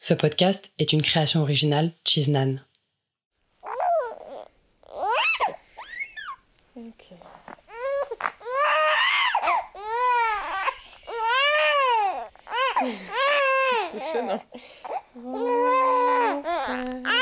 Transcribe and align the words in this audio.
Ce 0.00 0.14
podcast 0.14 0.70
est 0.78 0.92
une 0.92 1.02
création 1.02 1.42
originale 1.42 1.90
Chiznan. 2.04 2.60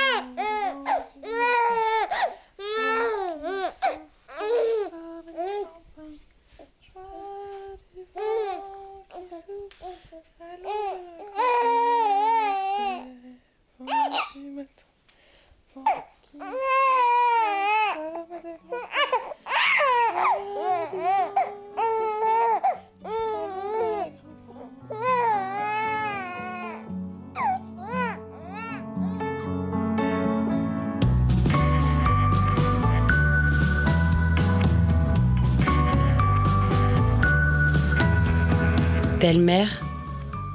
Telle 39.27 39.41
mère, 39.41 39.81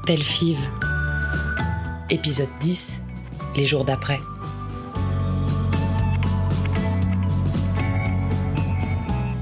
telle 0.05 0.23
five. 0.23 0.65
Épisode 2.09 2.47
10, 2.61 3.01
les 3.57 3.65
jours 3.65 3.83
d'après. 3.83 4.21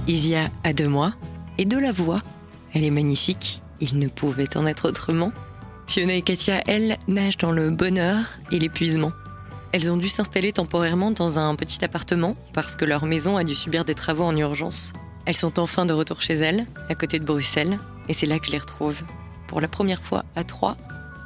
Isia 0.08 0.50
a 0.64 0.74
deux 0.74 0.88
mois 0.88 1.14
et 1.60 1.66
de 1.66 1.78
la 1.78 1.92
voix. 1.92 2.18
Elle 2.74 2.84
est 2.84 2.90
magnifique, 2.90 3.62
il 3.80 4.00
ne 4.00 4.08
pouvait 4.08 4.58
en 4.58 4.66
être 4.66 4.90
autrement. 4.90 5.32
Fiona 5.86 6.16
et 6.16 6.24
Katia, 6.24 6.64
elles, 6.66 6.98
nagent 7.08 7.38
dans 7.38 7.52
le 7.52 7.70
bonheur 7.70 8.24
et 8.52 8.58
l'épuisement. 8.58 9.12
Elles 9.74 9.92
ont 9.92 9.98
dû 9.98 10.10
s'installer 10.10 10.54
temporairement 10.54 11.12
dans 11.12 11.38
un 11.38 11.54
petit 11.54 11.86
appartement 11.86 12.36
parce 12.54 12.76
que 12.76 12.84
leur 12.84 13.06
maison 13.06 13.38
a 13.38 13.44
dû 13.44 13.54
subir 13.54 13.86
des 13.86 13.94
travaux 13.94 14.24
en 14.24 14.36
urgence. 14.36 14.92
Elles 15.28 15.38
sont 15.38 15.60
enfin 15.60 15.86
de 15.86 15.94
retour 15.94 16.20
chez 16.20 16.34
elles, 16.34 16.66
à 16.90 16.96
côté 16.96 17.20
de 17.20 17.26
Bruxelles, 17.26 17.78
et 18.08 18.14
c'est 18.14 18.26
là 18.26 18.40
que 18.40 18.48
je 18.48 18.54
les 18.54 18.58
retrouve. 18.58 19.04
Pour 19.50 19.62
la 19.62 19.68
première 19.68 20.04
fois 20.04 20.26
à 20.36 20.44
trois, 20.44 20.78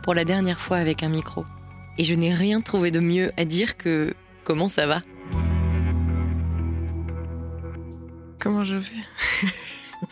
pour 0.01 0.13
la 0.13 0.23
dernière 0.23 0.61
fois 0.61 0.77
avec 0.77 1.03
un 1.03 1.09
micro. 1.09 1.43
Et 1.97 2.05
je 2.05 2.15
n'ai 2.15 2.33
rien 2.33 2.61
trouvé 2.61 2.89
de 2.89 3.01
mieux 3.01 3.33
à 3.35 3.43
dire 3.43 3.75
que 3.75 4.15
comment 4.45 4.69
ça 4.69 4.87
va 4.87 5.01
Comment 8.39 8.63
je 8.63 8.77
vais 8.77 9.03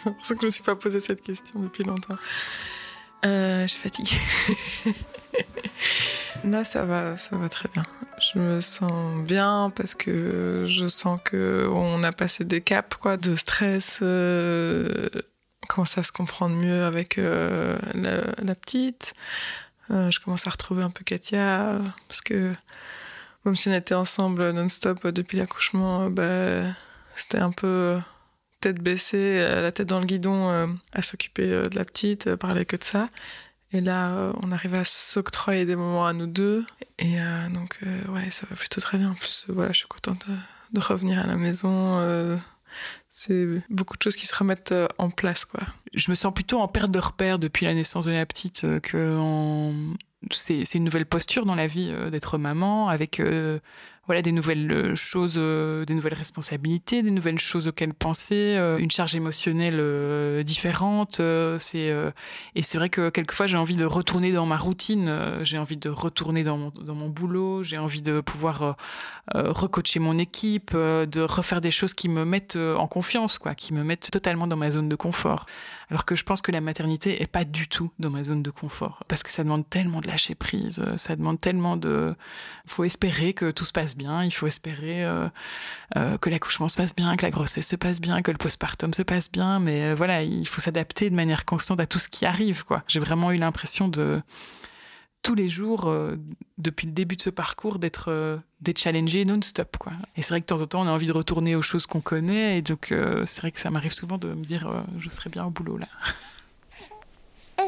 pour 0.04 0.26
ça 0.26 0.36
que 0.36 0.42
je 0.42 0.46
ne 0.46 0.48
me 0.48 0.52
suis 0.52 0.64
pas 0.64 0.76
posé 0.76 1.00
cette 1.00 1.22
question 1.22 1.62
depuis 1.62 1.86
longtemps. 1.86 2.18
Euh, 3.26 3.62
je 3.62 3.68
suis 3.68 3.80
fatiguée. 3.80 4.18
Là, 6.44 6.66
ça 6.66 6.84
va, 6.84 7.16
ça 7.16 7.38
va 7.38 7.48
très 7.48 7.70
bien. 7.74 7.86
Je 8.20 8.40
me 8.40 8.60
sens 8.60 9.24
bien 9.24 9.72
parce 9.74 9.96
que 9.96 10.66
je 10.68 10.88
sens 10.88 11.18
que 11.24 11.70
on 11.72 12.04
a 12.04 12.12
passé 12.12 12.44
des 12.44 12.60
caps, 12.60 12.98
quoi, 12.98 13.16
de 13.16 13.36
stress. 13.36 14.00
Euh, 14.02 15.08
commence 15.74 15.98
à 15.98 16.04
se 16.04 16.12
comprendre 16.12 16.56
mieux 16.56 16.84
avec 16.84 17.18
euh, 17.18 17.78
la, 17.94 18.56
petite. 18.56 19.14
Euh, 19.90 20.12
je 20.12 20.20
commence 20.20 20.48
à 20.48 20.50
retrouver 20.50 20.84
un 20.84 20.90
peu 20.90 21.04
Katia 21.04 21.80
parce 22.08 22.22
que 22.22 22.54
même 23.46 23.56
si 23.56 23.70
on 23.70 23.74
était 23.74 23.96
ensemble 23.96 24.52
non-stop 24.52 25.08
depuis 25.08 25.38
l'accouchement, 25.38 26.10
bah, 26.10 26.64
c'était 27.16 27.40
un 27.40 27.52
peu 27.52 28.00
tête 28.60 28.82
baissée, 28.82 29.40
la 29.40 29.72
tête 29.72 29.88
dans 29.88 30.00
le 30.00 30.06
guidon, 30.06 30.78
à 30.94 31.02
s'occuper 31.02 31.48
de 31.48 31.76
la 31.76 31.86
petite, 31.86 32.36
parler 32.36 32.66
que 32.66 32.76
de 32.76 32.84
ça. 32.84 33.10
Et 33.74 33.80
là, 33.80 34.12
euh, 34.12 34.34
on 34.42 34.52
arrive 34.52 34.74
à 34.74 34.84
s'octroyer 34.84 35.66
des 35.66 35.76
moments 35.76 36.06
à 36.06 36.14
nous 36.14 36.28
deux. 36.28 36.66
Et 37.00 37.22
euh, 37.22 37.50
donc, 37.50 37.80
euh, 37.84 38.06
ouais, 38.12 38.30
ça 38.30 38.46
va 38.50 38.56
plutôt 38.56 38.82
très 38.82 38.98
bien. 38.98 39.12
En 39.12 39.14
plus, 39.14 39.46
voilà, 39.50 39.72
je 39.72 39.80
suis 39.80 39.88
contente 39.88 40.26
de, 40.74 40.80
revenir 40.82 41.20
à 41.20 41.28
la 41.28 41.38
maison. 41.38 42.00
C'est 43.12 43.46
beaucoup 43.70 43.98
de 43.98 44.02
choses 44.02 44.16
qui 44.16 44.26
se 44.26 44.36
remettent 44.36 44.74
en 44.98 45.10
place, 45.12 45.46
quoi. 45.46 45.62
Je 45.94 46.10
me 46.10 46.16
sens 46.16 46.34
plutôt 46.34 46.60
en 46.60 46.68
perte 46.68 46.92
de 46.92 47.00
repère 47.00 47.38
depuis 47.38 47.66
la 47.66 47.74
naissance 47.74 48.06
de 48.06 48.12
la 48.12 48.26
petite 48.26 48.66
que 48.82 49.18
en... 49.20 49.74
c'est 50.32 50.64
une 50.76 50.86
nouvelle 50.86 51.06
posture 51.06 51.46
dans 51.46 51.56
la 51.56 51.68
vie 51.68 51.94
d'être 52.10 52.38
maman 52.38 52.88
avec 52.88 53.22
voilà 54.12 54.22
des 54.22 54.34
nouvelles 54.34 54.70
euh, 54.74 54.94
choses, 54.94 55.36
euh, 55.38 55.86
des 55.86 55.94
nouvelles 55.94 56.16
responsabilités, 56.16 57.02
des 57.02 57.12
nouvelles 57.12 57.40
choses 57.40 57.70
auxquelles 57.70 57.94
penser, 57.94 58.58
euh, 58.58 58.78
une 58.78 58.92
charge 58.92 59.16
émotionnelle 59.16 60.44
différente. 60.44 61.22
c'est 61.60 61.96
et 62.56 62.62
c'est 62.62 62.78
vrai 62.78 62.90
que 62.90 63.10
quelquefois 63.10 63.48
j'ai 63.48 63.56
envie 63.56 63.78
de 63.78 63.86
retourner 63.86 64.34
dans 64.34 64.46
ma 64.46 64.58
routine, 64.58 65.40
j'ai 65.44 65.58
envie 65.58 65.78
de 65.78 65.90
retourner 65.90 66.44
dans 66.44 66.58
mon, 66.58 66.72
dans 66.72 66.94
mon 66.94 67.08
boulot, 67.08 67.64
j'ai 67.64 67.78
envie 67.78 68.02
de 68.02 68.20
pouvoir 68.20 68.76
recoacher 69.34 70.00
mon 70.00 70.18
équipe, 70.18 70.74
de 70.74 71.22
refaire 71.22 71.62
des 71.62 71.72
choses 71.72 71.94
qui 71.94 72.10
me 72.10 72.26
mettent 72.26 72.58
en 72.58 72.88
confiance, 72.88 73.38
quoi, 73.38 73.56
qui 73.56 73.74
me 73.74 73.84
mettent 73.84 74.12
totalement 74.12 74.48
dans 74.48 74.58
ma 74.58 74.72
zone 74.72 74.90
de 74.90 74.96
confort. 74.96 75.46
Alors 75.90 76.06
que 76.06 76.16
je 76.16 76.24
pense 76.24 76.42
que 76.42 76.54
la 76.54 76.62
maternité 76.62 77.22
est 77.22 77.28
pas 77.28 77.44
du 77.44 77.68
tout 77.68 77.92
dans 78.00 78.10
ma 78.10 78.24
zone 78.24 78.42
de 78.42 78.50
confort. 78.50 79.04
Parce 79.10 79.24
que 79.24 79.30
ça 79.30 79.44
demande 79.44 79.70
tellement 79.70 80.00
de 80.00 80.08
lâcher 80.08 80.36
prise, 80.36 80.82
ça 80.96 81.16
demande 81.16 81.40
tellement 81.40 81.76
de... 81.76 82.16
Faut 82.66 82.86
espérer 82.86 83.34
que 83.34 83.52
tout 83.52 83.66
se 83.66 83.74
passe 83.74 83.98
bien, 83.98 84.01
il 84.24 84.32
faut 84.32 84.48
espérer 84.48 85.04
euh, 85.06 85.28
euh, 85.98 86.18
que 86.18 86.30
l'accouchement 86.30 86.68
se 86.68 86.76
passe 86.76 86.96
bien, 86.96 87.16
que 87.16 87.24
la 87.24 87.32
grossesse 87.32 87.68
se 87.68 87.76
passe 87.76 88.02
bien, 88.02 88.22
que 88.22 88.32
le 88.32 88.38
postpartum 88.38 88.94
se 88.94 89.04
passe 89.04 89.32
bien. 89.32 89.60
Mais 89.60 89.94
voilà, 89.94 90.24
il 90.24 90.48
faut 90.48 90.62
s'adapter 90.62 91.10
de 91.10 91.16
manière 91.16 91.46
constante 91.46 91.80
à 91.80 91.86
tout 91.86 92.00
ce 92.00 92.08
qui 92.08 92.26
arrive. 92.26 92.64
J'ai 92.88 93.00
vraiment 93.00 93.32
eu 93.32 93.38
l'impression 93.38 93.88
de 93.88 94.22
tous 95.24 95.36
les 95.36 95.50
jours, 95.50 95.88
euh, 95.88 96.18
depuis 96.58 96.88
le 96.88 96.94
début 96.94 97.16
de 97.16 97.22
ce 97.22 97.30
parcours, 97.30 97.80
d'être 97.80 98.12
euh, 98.12 98.38
challengé 98.76 99.24
non-stop. 99.26 99.78
Et 100.16 100.22
c'est 100.22 100.34
vrai 100.34 100.42
que 100.42 100.46
de 100.46 100.48
temps 100.48 100.62
en 100.62 100.66
temps, 100.66 100.82
on 100.82 100.88
a 100.88 100.92
envie 100.92 101.08
de 101.08 101.12
retourner 101.12 101.56
aux 101.56 101.62
choses 101.62 101.86
qu'on 101.86 102.02
connaît. 102.02 102.58
Et 102.58 102.62
donc, 102.62 102.92
euh, 102.92 103.24
c'est 103.26 103.42
vrai 103.42 103.52
que 103.52 103.60
ça 103.60 103.70
m'arrive 103.70 103.94
souvent 103.94 104.18
de 104.18 104.30
me 104.30 104.44
dire, 104.44 104.86
je 104.98 105.10
serais 105.10 105.30
bien 105.30 105.46
au 105.46 105.50
boulot 105.50 105.78
là. 105.78 105.88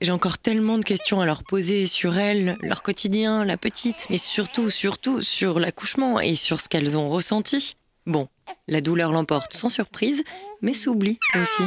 J'ai 0.00 0.12
encore 0.12 0.38
tellement 0.38 0.78
de 0.78 0.84
questions 0.84 1.20
à 1.20 1.26
leur 1.26 1.42
poser 1.42 1.88
sur 1.88 2.16
elles, 2.16 2.56
leur 2.62 2.84
quotidien, 2.84 3.44
la 3.44 3.56
petite, 3.56 4.06
mais 4.10 4.18
surtout, 4.18 4.70
surtout 4.70 5.22
sur 5.22 5.58
l'accouchement 5.58 6.20
et 6.20 6.36
sur 6.36 6.60
ce 6.60 6.68
qu'elles 6.68 6.96
ont 6.96 7.08
ressenti. 7.08 7.76
Bon, 8.06 8.28
la 8.68 8.80
douleur 8.80 9.12
l'emporte 9.12 9.54
sans 9.54 9.70
surprise, 9.70 10.22
mais 10.62 10.72
s'oublie 10.72 11.18
aussi. 11.34 11.62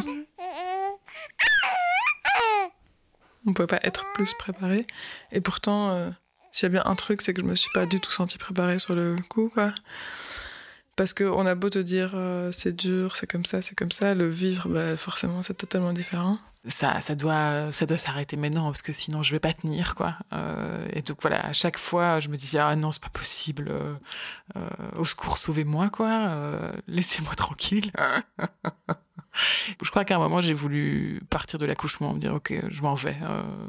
On 3.45 3.49
ne 3.49 3.53
pouvait 3.53 3.67
pas 3.67 3.79
être 3.83 4.05
plus 4.13 4.33
préparé. 4.33 4.87
Et 5.33 5.41
pourtant, 5.41 5.89
euh, 5.89 6.09
s'il 6.51 6.63
y 6.63 6.65
a 6.67 6.69
bien 6.69 6.83
un 6.85 6.95
truc, 6.95 7.21
c'est 7.21 7.33
que 7.33 7.41
je 7.41 7.45
me 7.45 7.55
suis 7.55 7.71
pas 7.73 7.85
du 7.85 7.99
tout 7.99 8.11
sentie 8.11 8.37
préparée 8.37 8.79
sur 8.79 8.95
le 8.95 9.17
coup, 9.29 9.49
quoi. 9.53 9.73
Parce 10.95 11.13
qu'on 11.13 11.45
a 11.45 11.55
beau 11.55 11.69
te 11.69 11.79
dire 11.79 12.11
euh, 12.15 12.51
c'est 12.51 12.75
dur, 12.75 13.15
c'est 13.15 13.27
comme 13.27 13.45
ça, 13.45 13.61
c'est 13.61 13.75
comme 13.75 13.91
ça, 13.91 14.13
le 14.13 14.29
vivre, 14.29 14.67
bah, 14.67 14.97
forcément, 14.97 15.41
c'est 15.41 15.53
totalement 15.53 15.93
différent 15.93 16.37
ça, 16.65 17.01
ça 17.01 17.15
doit, 17.15 17.71
ça 17.71 17.85
doit 17.85 17.97
s'arrêter 17.97 18.37
maintenant 18.37 18.65
parce 18.65 18.83
que 18.83 18.93
sinon 18.93 19.23
je 19.23 19.31
vais 19.31 19.39
pas 19.39 19.53
tenir 19.53 19.95
quoi. 19.95 20.15
Euh, 20.31 20.87
et 20.93 21.01
donc 21.01 21.17
voilà, 21.21 21.43
à 21.43 21.53
chaque 21.53 21.77
fois 21.77 22.19
je 22.19 22.29
me 22.29 22.37
disais 22.37 22.59
ah 22.59 22.75
non 22.75 22.91
c'est 22.91 23.01
pas 23.01 23.09
possible, 23.09 23.69
euh, 23.69 23.95
au 24.95 25.03
secours 25.03 25.37
sauvez-moi 25.37 25.89
quoi, 25.89 26.37
laissez-moi 26.87 27.33
tranquille. 27.33 27.91
je 29.81 29.89
crois 29.89 30.05
qu'à 30.05 30.17
un 30.17 30.19
moment 30.19 30.39
j'ai 30.39 30.53
voulu 30.53 31.21
partir 31.31 31.57
de 31.57 31.65
l'accouchement, 31.65 32.13
me 32.13 32.19
dire 32.19 32.35
ok 32.35 32.53
je 32.69 32.81
m'en 32.83 32.93
vais, 32.93 33.17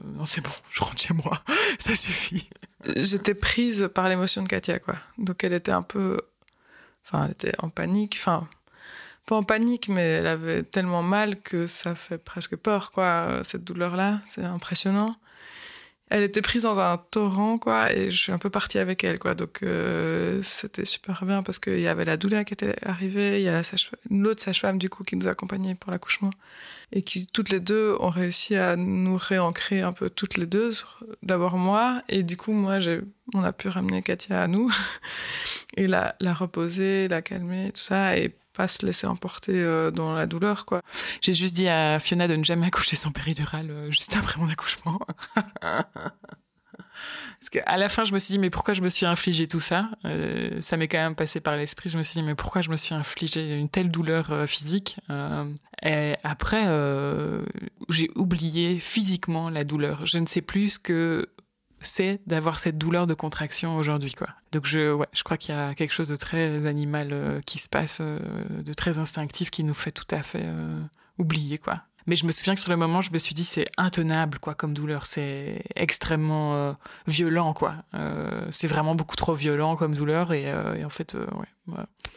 non 0.05 0.27
c'est 0.27 0.43
bon, 0.43 0.51
je 0.69 0.83
rentre 0.83 1.01
chez 1.01 1.15
moi, 1.15 1.43
ça 1.79 1.95
suffit. 1.95 2.51
J'étais 2.97 3.35
prise 3.35 3.89
par 3.95 4.11
l'émotion 4.11 4.43
de 4.43 4.49
Katia 4.49 4.79
quoi, 4.81 4.97
donc 5.17 5.45
elle 5.45 5.55
était 5.55 5.73
un 5.73 5.83
peu, 5.83 6.19
enfin 7.05 7.25
elle 7.25 7.33
était 7.33 7.55
en 7.59 7.69
panique, 7.69 8.17
enfin 8.19 8.49
pas 9.27 9.37
en 9.37 9.43
panique, 9.45 9.89
mais 9.89 10.03
elle 10.03 10.27
avait 10.27 10.63
tellement 10.63 11.03
mal 11.03 11.41
que 11.41 11.67
ça 11.67 11.95
fait 11.95 12.19
presque 12.19 12.57
peur, 12.57 12.91
quoi, 12.91 13.41
cette 13.45 13.65
douleur-là. 13.65 14.21
C'est 14.27 14.45
impressionnant. 14.45 15.15
Elle 16.15 16.25
était 16.25 16.43
prise 16.43 16.65
dans 16.65 16.79
un 16.79 16.99
torrent, 16.99 17.57
quoi, 17.57 17.91
et 17.91 18.11
je 18.11 18.23
suis 18.23 18.33
un 18.33 18.39
peu 18.39 18.51
partie 18.51 18.79
avec 18.79 19.03
elle, 19.03 19.19
quoi. 19.19 19.33
Donc, 19.33 19.63
euh, 19.63 20.43
c'était 20.43 20.85
super 20.85 21.25
bien 21.25 21.43
parce 21.43 21.59
qu'il 21.59 21.81
y 21.81 21.89
avait 21.89 22.05
la 22.05 22.19
douleur 22.19 22.45
qui 22.45 22.53
était 22.53 22.77
arrivée, 22.85 23.41
il 23.41 23.45
y 23.45 23.49
a 23.49 23.63
l'autre 24.11 24.43
sage-femme, 24.43 24.77
du 24.77 24.91
coup, 24.91 25.05
qui 25.05 25.17
nous 25.17 25.27
accompagnait 25.27 25.75
pour 25.75 25.91
l'accouchement, 25.91 26.29
et 26.93 27.01
qui, 27.01 27.27
toutes 27.27 27.49
les 27.49 27.61
deux, 27.61 27.97
ont 27.99 28.11
réussi 28.11 28.57
à 28.57 28.77
nous 28.77 29.17
réancrer 29.17 29.81
un 29.81 29.95
peu 29.95 30.11
toutes 30.11 30.37
les 30.37 30.45
deux. 30.45 30.73
D'abord 31.23 31.57
moi, 31.57 32.03
et 32.11 32.23
du 32.23 32.37
coup, 32.37 32.53
moi, 32.53 32.77
on 33.33 33.43
a 33.43 33.55
pu 33.55 33.69
ramener 33.69 34.03
Katia 34.03 34.43
à 34.43 34.49
nous, 34.49 34.71
et 35.79 35.87
la, 35.87 36.15
la 36.21 36.35
reposer, 36.35 37.09
la 37.09 37.23
calmer, 37.23 37.73
tout 37.73 37.81
ça, 37.81 38.19
et 38.19 38.35
pas 38.53 38.69
se 38.69 38.85
laisser 38.85 39.07
emporter 39.07 39.53
euh, 39.55 39.91
dans 39.91 40.15
la 40.15 40.27
douleur, 40.27 40.67
quoi. 40.67 40.83
J'ai 41.21 41.35
juste 41.35 41.57
dit 41.57 41.69
à 41.69 41.99
Fiona 41.99 42.29
de 42.29 42.37
ne 42.37 42.45
jamais 42.45 42.67
accoucher 42.67 42.97
sans 42.97 43.11
péridurale 43.11 43.71
euh, 43.71 43.91
juste 43.91 44.17
après 44.17 44.41
mon 44.41 44.49
accouchement. 44.49 44.99
Parce 47.41 47.51
qu'à 47.51 47.77
la 47.77 47.89
fin, 47.89 48.05
je 48.05 48.13
me 48.13 48.21
suis 48.21 48.33
dit, 48.33 48.39
mais 48.39 48.51
pourquoi 48.51 48.73
je 48.73 48.83
me 48.83 48.89
suis 48.89 49.05
infligé 49.05 49.49
tout 49.49 49.59
ça? 49.59 49.91
Euh, 50.05 50.61
Ça 50.61 50.77
m'est 50.77 50.87
quand 50.87 50.99
même 50.99 51.17
passé 51.17 51.41
par 51.41 51.57
l'esprit. 51.57 51.91
Je 51.91 51.99
me 51.99 52.05
suis 52.05 52.21
dit, 52.21 52.27
mais 52.27 52.37
pourquoi 52.37 52.61
je 52.63 52.71
me 52.71 52.77
suis 52.77 52.95
infligé 52.95 53.59
une 53.59 53.69
telle 53.69 53.91
douleur 53.91 54.45
physique? 54.47 54.99
Et 55.83 56.15
après, 56.23 56.65
j'ai 57.89 58.09
oublié 58.15 58.79
physiquement 58.79 59.51
la 59.51 59.65
douleur. 59.65 60.07
Je 60.07 60.19
ne 60.19 60.27
sais 60.27 60.43
plus 60.43 60.75
ce 60.75 60.79
que 60.79 61.29
c'est 61.83 62.21
d'avoir 62.27 62.59
cette 62.59 62.79
douleur 62.79 63.07
de 63.07 63.15
contraction 63.15 63.77
aujourd'hui, 63.77 64.13
quoi. 64.13 64.29
Donc 64.53 64.67
je, 64.67 65.03
je 65.13 65.23
crois 65.23 65.37
qu'il 65.37 65.55
y 65.55 65.59
a 65.59 65.75
quelque 65.75 65.93
chose 65.93 66.09
de 66.09 66.17
très 66.17 66.67
animal 66.67 67.09
euh, 67.13 67.41
qui 67.41 67.59
se 67.59 67.69
passe, 67.69 67.99
euh, 68.01 68.19
de 68.63 68.73
très 68.73 68.99
instinctif, 68.99 69.51
qui 69.51 69.65
nous 69.65 69.75
fait 69.75 69.93
tout 69.93 70.07
à 70.11 70.23
fait 70.23 70.45
euh, 70.45 70.81
oublier, 71.19 71.59
quoi. 71.59 71.83
Mais 72.07 72.17
je 72.17 72.27
me 72.27 72.33
souviens 72.33 72.55
que 72.55 72.61
sur 72.61 72.71
le 72.71 72.77
moment, 72.77 73.01
je 73.01 73.13
me 73.13 73.19
suis 73.19 73.35
dit 73.35 73.45
c'est 73.45 73.67
intenable 73.77 74.41
quoi 74.41 74.55
comme 74.55 74.75
douleur, 74.75 75.07
c'est 75.07 75.63
extrêmement 75.77 76.77
violent 77.07 77.53
quoi. 77.53 77.77
C'est 78.51 78.67
vraiment 78.67 78.97
beaucoup 78.97 79.15
trop 79.15 79.35
violent 79.35 79.77
comme 79.77 79.95
douleur 79.95 80.33
et, 80.33 80.53
en 80.85 80.89
fait 80.89 81.15
ouais, 81.15 81.75
ouais, 81.77 81.85
je 82.05 82.11
me 82.11 82.17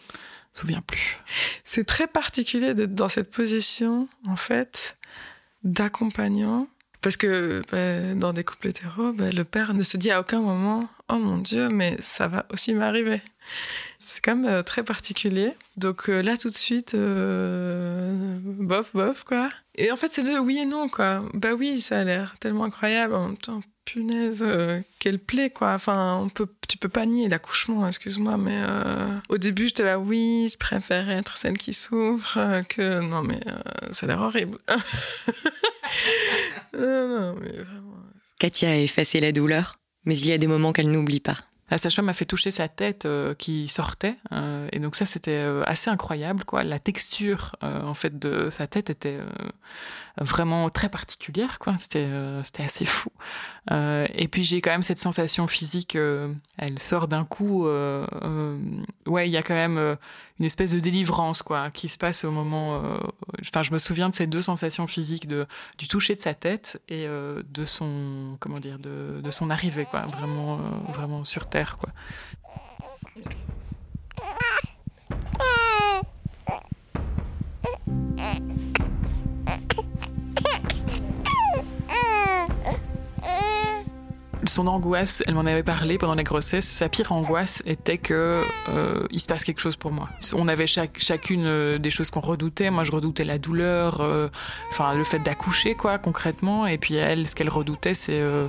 souviens 0.54 0.82
plus. 0.82 1.20
C'est 1.64 1.86
très 1.86 2.08
particulier 2.08 2.74
d'être 2.74 2.96
dans 2.96 3.10
cette 3.10 3.30
position, 3.30 4.08
en 4.26 4.38
fait, 4.38 4.98
d'accompagnant. 5.64 6.68
Parce 7.06 7.18
que 7.18 7.62
bah, 7.72 8.16
dans 8.16 8.34
des 8.34 8.44
couples 8.44 8.70
hétéros, 8.70 9.14
bah, 9.14 9.30
le 9.30 9.44
père 9.44 9.76
ne 9.76 9.84
se 9.84 9.96
dit 9.96 10.10
à 10.10 10.20
aucun 10.20 10.42
moment 10.42 10.90
Oh 11.08 11.20
mon 11.20 11.38
Dieu, 11.38 11.70
mais 11.70 11.98
ça 12.00 12.28
va 12.28 12.48
aussi 12.52 12.74
m'arriver. 12.74 13.22
C'est 14.00 14.22
quand 14.22 14.36
même 14.36 14.52
euh, 14.52 14.64
très 14.64 14.84
particulier. 14.84 15.54
Donc 15.78 16.10
euh, 16.10 16.24
là, 16.24 16.36
tout 16.36 16.50
de 16.50 16.56
suite, 16.56 16.96
euh, 16.96 18.40
bof, 18.42 18.96
bof, 18.96 19.24
quoi. 19.24 19.52
Et 19.76 19.92
en 19.92 19.98
fait, 19.98 20.14
c'est 20.14 20.24
de 20.24 20.40
oui 20.40 20.58
et 20.58 20.66
non, 20.66 20.90
quoi. 20.90 21.22
Bah 21.36 21.54
oui, 21.54 21.80
ça 21.80 22.00
a 22.00 22.04
l'air 22.04 22.38
tellement 22.40 22.64
incroyable. 22.64 23.14
En 23.14 23.28
même 23.28 23.38
temps, 23.38 23.62
punaise, 23.86 24.44
quelle 24.98 25.20
plaie, 25.20 25.52
quoi. 25.52 25.76
Enfin, 25.76 26.22
on 26.24 26.30
peut, 26.30 26.48
tu 26.68 26.80
peux 26.80 26.90
pas 26.90 27.06
nier 27.06 27.30
l'accouchement, 27.30 27.88
excuse-moi, 27.88 28.38
mais 28.38 28.64
au 29.30 29.38
début, 29.38 29.68
j'étais 29.68 29.84
là, 29.84 30.00
oui, 30.00 30.48
je 30.52 30.58
préfère 30.58 31.08
être 31.12 31.38
celle 31.38 31.60
qui 31.60 31.74
souffre 31.76 32.40
que. 32.68 33.00
Non, 33.02 33.22
mais 33.22 33.42
ça 33.92 34.08
a 34.08 34.10
l'air 34.10 34.22
horrible. 34.22 34.58
mais 37.46 37.64
vraiment. 37.64 37.96
Katia 38.40 38.72
a 38.72 38.76
effacé 38.76 39.20
la 39.20 39.32
douleur, 39.32 39.80
mais 40.06 40.18
il 40.18 40.28
y 40.28 40.34
a 40.34 40.38
des 40.38 40.48
moments 40.48 40.72
qu'elle 40.72 40.92
n'oublie 40.92 41.20
pas. 41.20 41.38
La 41.72 41.80
sage-femme 41.80 42.06
m'a 42.06 42.14
fait 42.14 42.26
toucher 42.26 42.52
sa 42.52 42.68
tête 42.68 43.06
euh, 43.06 43.34
qui 43.34 43.68
sortait, 43.68 44.18
euh, 44.32 44.68
et 44.72 44.80
donc 44.80 44.96
ça 44.96 45.06
c'était 45.06 45.32
euh, 45.32 45.64
assez 45.66 45.90
incroyable, 45.90 46.44
quoi. 46.44 46.64
La 46.64 46.78
texture 46.78 47.56
euh, 47.64 47.82
en 47.82 47.96
fait 47.96 48.20
de 48.20 48.50
sa 48.52 48.68
tête 48.68 48.92
était 48.92 49.18
euh, 49.20 49.50
vraiment 50.18 50.70
très 50.70 50.90
particulière, 50.90 51.60
quoi. 51.60 51.76
C'était 51.78 52.00
euh, 52.00 52.42
c'était 52.44 52.64
assez 52.64 52.86
fou. 52.86 53.10
Euh, 53.72 54.08
et 54.14 54.28
puis 54.28 54.44
j'ai 54.44 54.62
quand 54.62 54.72
même 54.72 54.84
cette 54.84 55.00
sensation 55.00 55.48
physique, 55.48 55.96
euh, 55.96 56.34
elle 56.58 56.80
sort 56.80 57.08
d'un 57.08 57.26
coup. 57.26 57.66
ouais, 57.66 59.28
il 59.28 59.32
y 59.32 59.38
a 59.38 59.44
quand 59.44 59.56
même 59.56 59.98
une 60.40 60.46
espèce 60.46 60.72
de 60.72 60.80
délivrance, 60.80 61.42
quoi, 61.42 61.70
qui 61.72 61.88
se 61.88 61.98
passe 61.98 62.24
au 62.24 62.32
moment. 62.32 62.82
Enfin, 63.42 63.64
je 63.64 63.72
me 63.72 63.78
souviens 63.78 64.10
de 64.10 64.14
ces 64.14 64.28
deux 64.28 64.42
sensations 64.42 64.88
physiques 64.88 65.28
de 65.28 65.46
du 65.78 65.88
toucher 65.88 66.16
de 66.16 66.22
sa 66.22 66.34
tête 66.34 66.82
et 66.90 67.08
de 67.08 67.66
son 67.66 68.38
comment 68.40 68.60
dire 68.60 68.80
de, 68.80 69.22
de 69.22 69.30
son 69.32 69.50
arrivée, 69.50 69.86
quoi. 69.86 70.06
Vraiment 70.06 70.58
vraiment 70.90 71.24
sur 71.24 71.48
terre, 71.48 71.78
quoi. 71.78 71.90
Son 84.50 84.68
angoisse, 84.68 85.24
elle 85.28 85.36
m'en 85.36 85.42
avait 85.42 85.64
parlé 85.64 85.98
pendant 85.98 86.16
la 86.16 86.24
grossesse. 86.24 86.68
Sa 86.68 86.90
pire 86.90 87.12
angoisse 87.12 87.62
était 87.66 87.98
que 87.98 88.44
euh, 88.70 89.06
il 89.12 89.20
se 89.20 89.28
passe 89.28 89.44
quelque 89.44 89.62
chose 89.62 89.76
pour 89.76 89.92
moi. 89.92 90.10
On 90.34 90.48
avait 90.48 90.68
chacune 90.68 91.46
euh, 91.46 91.78
des 91.78 91.90
choses 91.90 92.12
qu'on 92.12 92.20
redoutait. 92.20 92.70
Moi, 92.70 92.84
je 92.84 92.92
redoutais 92.92 93.24
la 93.24 93.38
douleur, 93.38 94.02
euh, 94.02 94.30
enfin 94.72 94.94
le 94.94 95.04
fait 95.04 95.20
d'accoucher, 95.20 95.76
quoi, 95.76 95.98
concrètement. 95.98 96.68
Et 96.68 96.78
puis 96.78 96.96
elle, 96.96 97.28
ce 97.28 97.36
qu'elle 97.36 97.50
redoutait, 97.50 97.94
c'est 97.94 98.20
euh, 98.20 98.48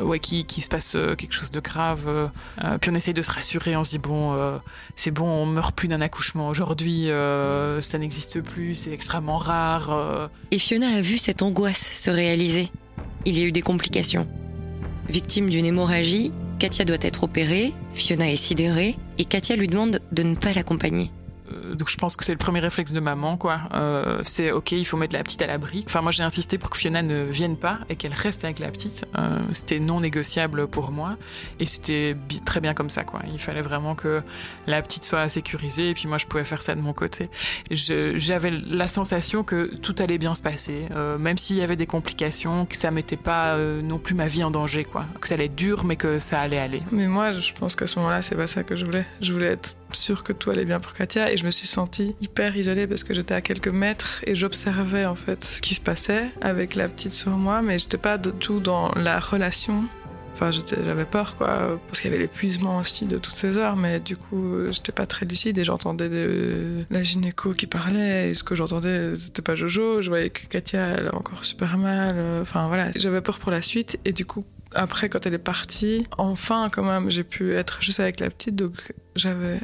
ouais, 0.00 0.18
qu'il 0.18 0.46
qui 0.46 0.60
se 0.60 0.68
passe 0.68 0.96
quelque 1.18 1.32
chose 1.32 1.50
de 1.50 1.60
grave. 1.60 2.30
puis 2.80 2.90
on 2.90 2.94
essaye 2.94 3.14
de 3.14 3.22
se 3.22 3.30
rassurer, 3.30 3.76
on 3.76 3.84
se 3.84 3.90
dit 3.92 3.98
bon, 3.98 4.60
c'est 4.94 5.10
bon, 5.10 5.26
on 5.26 5.46
meurt 5.46 5.74
plus 5.74 5.88
d'un 5.88 6.00
accouchement 6.00 6.48
aujourd'hui, 6.48 7.08
ça 7.80 7.98
n'existe 7.98 8.40
plus, 8.40 8.76
c'est 8.76 8.92
extrêmement 8.92 9.38
rare. 9.38 10.30
Et 10.50 10.58
Fiona 10.58 10.88
a 10.88 11.00
vu 11.00 11.18
cette 11.18 11.42
angoisse 11.42 11.92
se 11.92 12.10
réaliser. 12.10 12.70
Il 13.26 13.38
y 13.38 13.42
a 13.42 13.44
eu 13.44 13.52
des 13.52 13.62
complications. 13.62 14.26
Victime 15.10 15.50
d'une 15.50 15.66
hémorragie, 15.66 16.30
Katia 16.60 16.84
doit 16.84 16.96
être 17.00 17.24
opérée, 17.24 17.72
Fiona 17.92 18.30
est 18.30 18.36
sidérée, 18.36 18.94
et 19.18 19.24
Katia 19.24 19.56
lui 19.56 19.66
demande 19.66 20.00
de 20.12 20.22
ne 20.22 20.36
pas 20.36 20.52
l'accompagner. 20.52 21.10
Euh, 21.52 21.74
donc 21.74 21.88
je 21.88 21.96
pense 21.96 22.16
que 22.16 22.24
c'est 22.24 22.32
le 22.32 22.38
premier 22.38 22.60
réflexe 22.60 22.92
de 22.92 23.00
maman, 23.00 23.36
quoi. 23.36 23.60
Euh, 23.74 24.20
c'est 24.22 24.52
ok, 24.52 24.72
il 24.72 24.84
faut 24.84 24.96
mettre 24.96 25.14
la 25.14 25.22
petite 25.22 25.42
à 25.42 25.46
l'abri. 25.46 25.84
Enfin, 25.86 26.00
moi 26.02 26.12
j'ai 26.12 26.22
insisté 26.22 26.58
pour 26.58 26.70
que 26.70 26.76
Fiona 26.76 27.02
ne 27.02 27.24
vienne 27.24 27.56
pas 27.56 27.78
et 27.88 27.96
qu'elle 27.96 28.14
reste 28.14 28.44
avec 28.44 28.58
la 28.58 28.70
petite. 28.70 29.04
Euh, 29.18 29.38
c'était 29.52 29.80
non 29.80 30.00
négociable 30.00 30.66
pour 30.66 30.90
moi 30.90 31.16
et 31.58 31.66
c'était 31.66 32.16
très 32.44 32.60
bien 32.60 32.74
comme 32.74 32.90
ça, 32.90 33.04
quoi. 33.04 33.20
Il 33.32 33.38
fallait 33.38 33.62
vraiment 33.62 33.94
que 33.94 34.22
la 34.66 34.82
petite 34.82 35.04
soit 35.04 35.28
sécurisée 35.28 35.90
et 35.90 35.94
puis 35.94 36.08
moi 36.08 36.18
je 36.18 36.26
pouvais 36.26 36.44
faire 36.44 36.62
ça 36.62 36.74
de 36.74 36.80
mon 36.80 36.92
côté. 36.92 37.30
J'avais 37.70 38.50
la 38.50 38.88
sensation 38.88 39.44
que 39.44 39.74
tout 39.76 39.94
allait 39.98 40.18
bien 40.18 40.34
se 40.34 40.42
passer, 40.42 40.88
euh, 40.92 41.18
même 41.18 41.38
s'il 41.38 41.56
y 41.56 41.62
avait 41.62 41.76
des 41.76 41.86
complications, 41.86 42.66
que 42.66 42.76
ça 42.76 42.90
mettait 42.90 43.16
pas 43.16 43.54
euh, 43.54 43.82
non 43.82 43.98
plus 43.98 44.14
ma 44.14 44.26
vie 44.26 44.44
en 44.44 44.50
danger, 44.50 44.84
quoi. 44.84 45.06
Que 45.20 45.26
ça 45.26 45.34
allait 45.34 45.46
être 45.46 45.54
dur, 45.54 45.84
mais 45.84 45.96
que 45.96 46.18
ça 46.18 46.40
allait 46.40 46.58
aller. 46.58 46.82
Mais 46.92 47.06
moi, 47.06 47.30
je 47.30 47.52
pense 47.52 47.76
qu'à 47.76 47.86
ce 47.86 47.98
moment-là, 47.98 48.22
c'est 48.22 48.36
pas 48.36 48.46
ça 48.46 48.62
que 48.62 48.76
je 48.76 48.84
voulais. 48.84 49.06
Je 49.20 49.32
voulais 49.32 49.46
être 49.46 49.76
sûre 49.94 50.22
que 50.22 50.32
tout 50.32 50.50
allait 50.50 50.64
bien 50.64 50.80
pour 50.80 50.92
Katia 50.94 51.32
et 51.32 51.36
je 51.36 51.44
me 51.44 51.50
suis 51.50 51.66
sentie 51.66 52.14
hyper 52.20 52.56
isolée 52.56 52.86
parce 52.86 53.04
que 53.04 53.14
j'étais 53.14 53.34
à 53.34 53.40
quelques 53.40 53.68
mètres 53.68 54.20
et 54.26 54.34
j'observais 54.34 55.04
en 55.06 55.14
fait 55.14 55.44
ce 55.44 55.60
qui 55.62 55.74
se 55.74 55.80
passait 55.80 56.30
avec 56.40 56.74
la 56.74 56.88
petite 56.88 57.12
sur 57.12 57.32
moi, 57.32 57.62
mais 57.62 57.78
j'étais 57.78 57.98
pas 57.98 58.18
du 58.18 58.32
tout 58.32 58.60
dans 58.60 58.92
la 58.94 59.18
relation. 59.18 59.84
Enfin, 60.34 60.50
j'avais 60.52 61.04
peur, 61.04 61.36
quoi, 61.36 61.78
parce 61.88 62.00
qu'il 62.00 62.10
y 62.10 62.14
avait 62.14 62.22
l'épuisement 62.22 62.78
aussi 62.78 63.04
de 63.04 63.18
toutes 63.18 63.34
ces 63.34 63.58
heures, 63.58 63.76
mais 63.76 64.00
du 64.00 64.16
coup, 64.16 64.64
j'étais 64.70 64.92
pas 64.92 65.04
très 65.04 65.26
lucide 65.26 65.58
et 65.58 65.64
j'entendais 65.64 66.08
des- 66.08 66.86
la 66.88 67.02
gynéco 67.02 67.52
qui 67.52 67.66
parlait, 67.66 68.30
et 68.30 68.34
ce 68.34 68.42
que 68.42 68.54
j'entendais, 68.54 69.14
c'était 69.16 69.42
pas 69.42 69.54
Jojo, 69.54 70.00
je 70.00 70.08
voyais 70.08 70.30
que 70.30 70.46
Katia, 70.46 70.86
elle 70.96 71.08
a 71.08 71.14
encore 71.14 71.44
super 71.44 71.76
mal, 71.76 72.16
enfin 72.40 72.68
voilà, 72.68 72.90
j'avais 72.96 73.20
peur 73.20 73.38
pour 73.38 73.50
la 73.50 73.60
suite, 73.60 73.98
et 74.06 74.12
du 74.12 74.24
coup, 74.24 74.42
après, 74.74 75.08
quand 75.08 75.26
elle 75.26 75.34
est 75.34 75.38
partie, 75.38 76.06
enfin, 76.18 76.68
quand 76.70 76.84
même, 76.84 77.10
j'ai 77.10 77.24
pu 77.24 77.54
être 77.54 77.82
juste 77.82 78.00
avec 78.00 78.20
la 78.20 78.30
petite, 78.30 78.54
donc 78.56 78.92
j'avais 79.16 79.58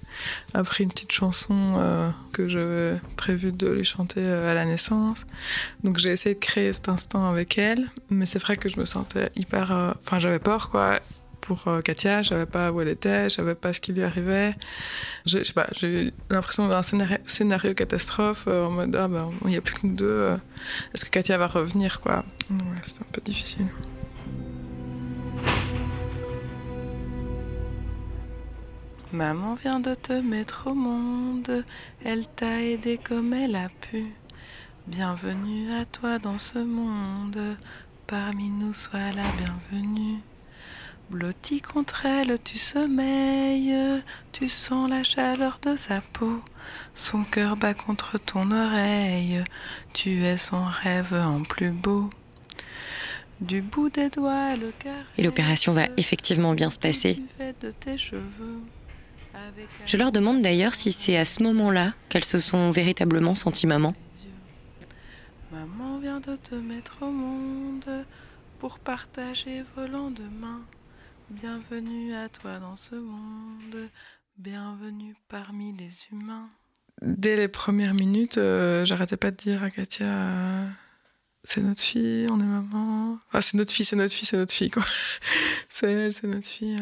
appris 0.54 0.84
une 0.84 0.90
petite 0.90 1.12
chanson 1.12 1.76
euh, 1.78 2.10
que 2.32 2.48
j'avais 2.48 3.00
prévu 3.16 3.52
de 3.52 3.68
lui 3.68 3.84
chanter 3.84 4.20
euh, 4.20 4.50
à 4.50 4.54
la 4.54 4.64
naissance. 4.66 5.26
Donc 5.82 5.98
j'ai 5.98 6.10
essayé 6.10 6.34
de 6.34 6.40
créer 6.40 6.72
cet 6.72 6.88
instant 6.88 7.26
avec 7.28 7.56
elle, 7.58 7.88
mais 8.10 8.26
c'est 8.26 8.38
vrai 8.38 8.56
que 8.56 8.68
je 8.68 8.78
me 8.78 8.84
sentais 8.84 9.30
hyper... 9.34 9.72
euh, 9.72 9.92
Enfin, 10.04 10.18
j'avais 10.18 10.38
peur, 10.38 10.70
quoi. 10.70 11.00
Pour 11.40 11.64
Katia, 11.82 12.22
je 12.22 12.28
savais 12.28 12.46
pas 12.46 12.70
où 12.70 12.80
elle 12.82 12.88
était, 12.88 13.24
je 13.30 13.36
savais 13.36 13.54
pas 13.54 13.72
ce 13.72 13.80
qui 13.80 13.92
lui 13.94 14.02
arrivait. 14.04 14.50
Je, 15.26 15.38
je 15.38 15.42
sais 15.44 15.52
pas, 15.54 15.66
j'ai 15.72 16.08
eu 16.08 16.12
l'impression 16.28 16.68
d'un 16.68 16.82
scénario, 16.82 17.16
scénario 17.24 17.72
catastrophe 17.74 18.46
en 18.46 18.70
mode 18.70 18.94
ah 18.94 19.08
ben 19.08 19.32
il 19.46 19.52
y 19.52 19.56
a 19.56 19.60
plus 19.62 19.74
que 19.74 19.86
nous 19.86 19.94
deux. 19.96 20.38
Est-ce 20.94 21.06
que 21.06 21.10
Katia 21.10 21.38
va 21.38 21.46
revenir 21.48 22.00
quoi? 22.00 22.24
C'était 22.84 23.00
un 23.00 23.06
peu 23.10 23.22
difficile. 23.22 23.66
Maman 29.12 29.54
vient 29.54 29.80
de 29.80 29.94
te 29.94 30.12
mettre 30.12 30.68
au 30.68 30.74
monde, 30.74 31.64
elle 32.04 32.28
t'a 32.28 32.62
aidé 32.62 32.96
comme 32.96 33.34
elle 33.34 33.56
a 33.56 33.68
pu. 33.68 34.06
Bienvenue 34.86 35.72
à 35.72 35.84
toi 35.84 36.18
dans 36.18 36.38
ce 36.38 36.58
monde, 36.58 37.56
parmi 38.06 38.48
nous 38.48 38.72
sois 38.72 39.12
la 39.12 39.24
bienvenue. 39.38 40.20
Blotti 41.10 41.60
contre 41.60 42.06
elle, 42.06 42.38
tu 42.44 42.56
sommeilles, 42.56 44.00
tu 44.30 44.48
sens 44.48 44.88
la 44.88 45.02
chaleur 45.02 45.58
de 45.60 45.74
sa 45.76 46.00
peau. 46.00 46.40
Son 46.94 47.24
cœur 47.24 47.56
bat 47.56 47.74
contre 47.74 48.16
ton 48.16 48.52
oreille, 48.52 49.42
tu 49.92 50.22
es 50.22 50.36
son 50.36 50.64
rêve 50.64 51.14
en 51.14 51.42
plus 51.42 51.72
beau. 51.72 52.10
Du 53.40 53.62
bout 53.62 53.88
des 53.88 54.10
doigts, 54.10 54.54
le 54.56 54.70
Et 55.16 55.22
l'opération 55.22 55.72
va 55.72 55.86
effectivement 55.96 56.52
bien 56.52 56.70
se 56.70 56.78
passer. 56.78 57.18
Je 59.86 59.96
leur 59.96 60.12
demande 60.12 60.42
d'ailleurs 60.42 60.74
si 60.74 60.92
c'est 60.92 61.16
à 61.16 61.24
ce 61.24 61.42
moment-là 61.44 61.94
qu'elles 62.08 62.24
se 62.24 62.38
sont 62.38 62.70
véritablement 62.70 63.34
senties 63.34 63.66
maman. 63.66 63.94
Maman 65.50 65.98
vient 65.98 66.20
de 66.20 66.36
te 66.36 66.54
mettre 66.54 67.02
au 67.02 67.10
monde 67.10 68.04
pour 68.58 68.78
partager 68.78 69.62
vos 69.74 69.86
lendemains. 69.86 70.60
Bienvenue 71.30 72.14
à 72.14 72.28
toi 72.28 72.58
dans 72.58 72.76
ce 72.76 72.94
monde, 72.94 73.88
bienvenue 74.36 75.14
parmi 75.28 75.74
les 75.76 75.90
humains. 76.12 76.50
dès 77.00 77.36
les 77.36 77.48
premières 77.48 77.94
minutes, 77.94 78.34
j'arrêtais 78.84 79.16
pas 79.16 79.30
de 79.30 79.36
dire 79.36 79.62
à 79.62 79.70
Katia 79.70 80.66
c'est 81.44 81.62
notre 81.62 81.80
fille, 81.80 82.26
on 82.30 82.38
est 82.38 82.44
maman. 82.44 83.18
Ah, 83.32 83.40
c'est 83.40 83.56
notre 83.56 83.72
fille, 83.72 83.84
c'est 83.84 83.96
notre 83.96 84.12
fille, 84.12 84.26
c'est 84.26 84.36
notre 84.36 84.52
fille, 84.52 84.70
quoi. 84.70 84.84
c'est 85.68 85.90
elle, 85.90 86.12
c'est 86.12 86.26
notre 86.26 86.46
fille. 86.46 86.78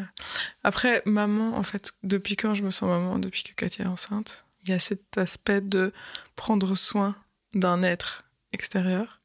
Après, 0.64 1.02
maman, 1.06 1.56
en 1.56 1.62
fait, 1.62 1.92
depuis 2.02 2.36
quand 2.36 2.54
je 2.54 2.62
me 2.62 2.70
sens 2.70 2.88
maman? 2.88 3.18
Depuis 3.18 3.44
que 3.44 3.54
Katia 3.54 3.84
est 3.84 3.88
enceinte. 3.88 4.44
Il 4.64 4.70
y 4.70 4.72
a 4.72 4.78
cet 4.78 5.16
aspect 5.16 5.60
de 5.60 5.92
prendre 6.34 6.74
soin 6.74 7.14
d'un 7.54 7.82
être 7.82 8.24
extérieur. 8.52 9.20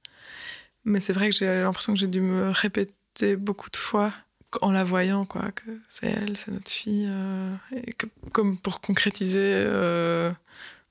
Mais 0.85 0.99
c'est 0.99 1.13
vrai 1.13 1.29
que 1.29 1.35
j'ai 1.35 1.61
l'impression 1.61 1.93
que 1.93 1.99
j'ai 1.99 2.07
dû 2.07 2.21
me 2.21 2.51
répéter 2.51 3.35
beaucoup 3.35 3.69
de 3.69 3.77
fois 3.77 4.13
en 4.61 4.71
la 4.71 4.83
voyant, 4.83 5.25
quoi, 5.25 5.51
que 5.51 5.79
c'est 5.87 6.07
elle, 6.07 6.37
c'est 6.37 6.51
notre 6.51 6.69
fille, 6.69 7.07
euh, 7.09 7.55
et 7.75 7.93
comme 8.31 8.57
pour 8.59 8.81
concrétiser 8.81 9.41
euh, 9.41 10.31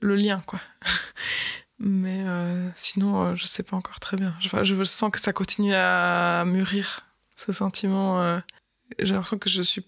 le 0.00 0.16
lien, 0.16 0.42
quoi. 0.46 0.60
Mais 1.84 2.22
euh, 2.24 2.70
sinon, 2.76 3.22
euh, 3.24 3.34
je 3.34 3.44
sais 3.44 3.64
pas 3.64 3.76
encore 3.76 3.98
très 3.98 4.16
bien. 4.16 4.36
Je, 4.38 4.84
sens 4.84 5.10
que 5.10 5.18
ça 5.18 5.32
continue 5.32 5.74
à 5.74 6.44
mûrir, 6.46 7.00
ce 7.34 7.50
sentiment. 7.50 8.22
Euh, 8.22 8.38
j'ai 9.00 9.14
l'impression 9.14 9.38
que 9.38 9.50
je 9.50 9.62
suis 9.62 9.84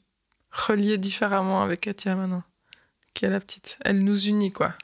reliée 0.51 0.99
différemment 0.99 1.63
avec 1.63 1.83
Katia 1.83 2.17
maintenant, 2.17 2.43
qui 3.15 3.27
est 3.27 3.31
la 3.31 3.39
petite. 3.39 3.79
Elle 3.83 4.01
nous 4.01 4.27
unit, 4.27 4.51
quoi. 4.51 4.75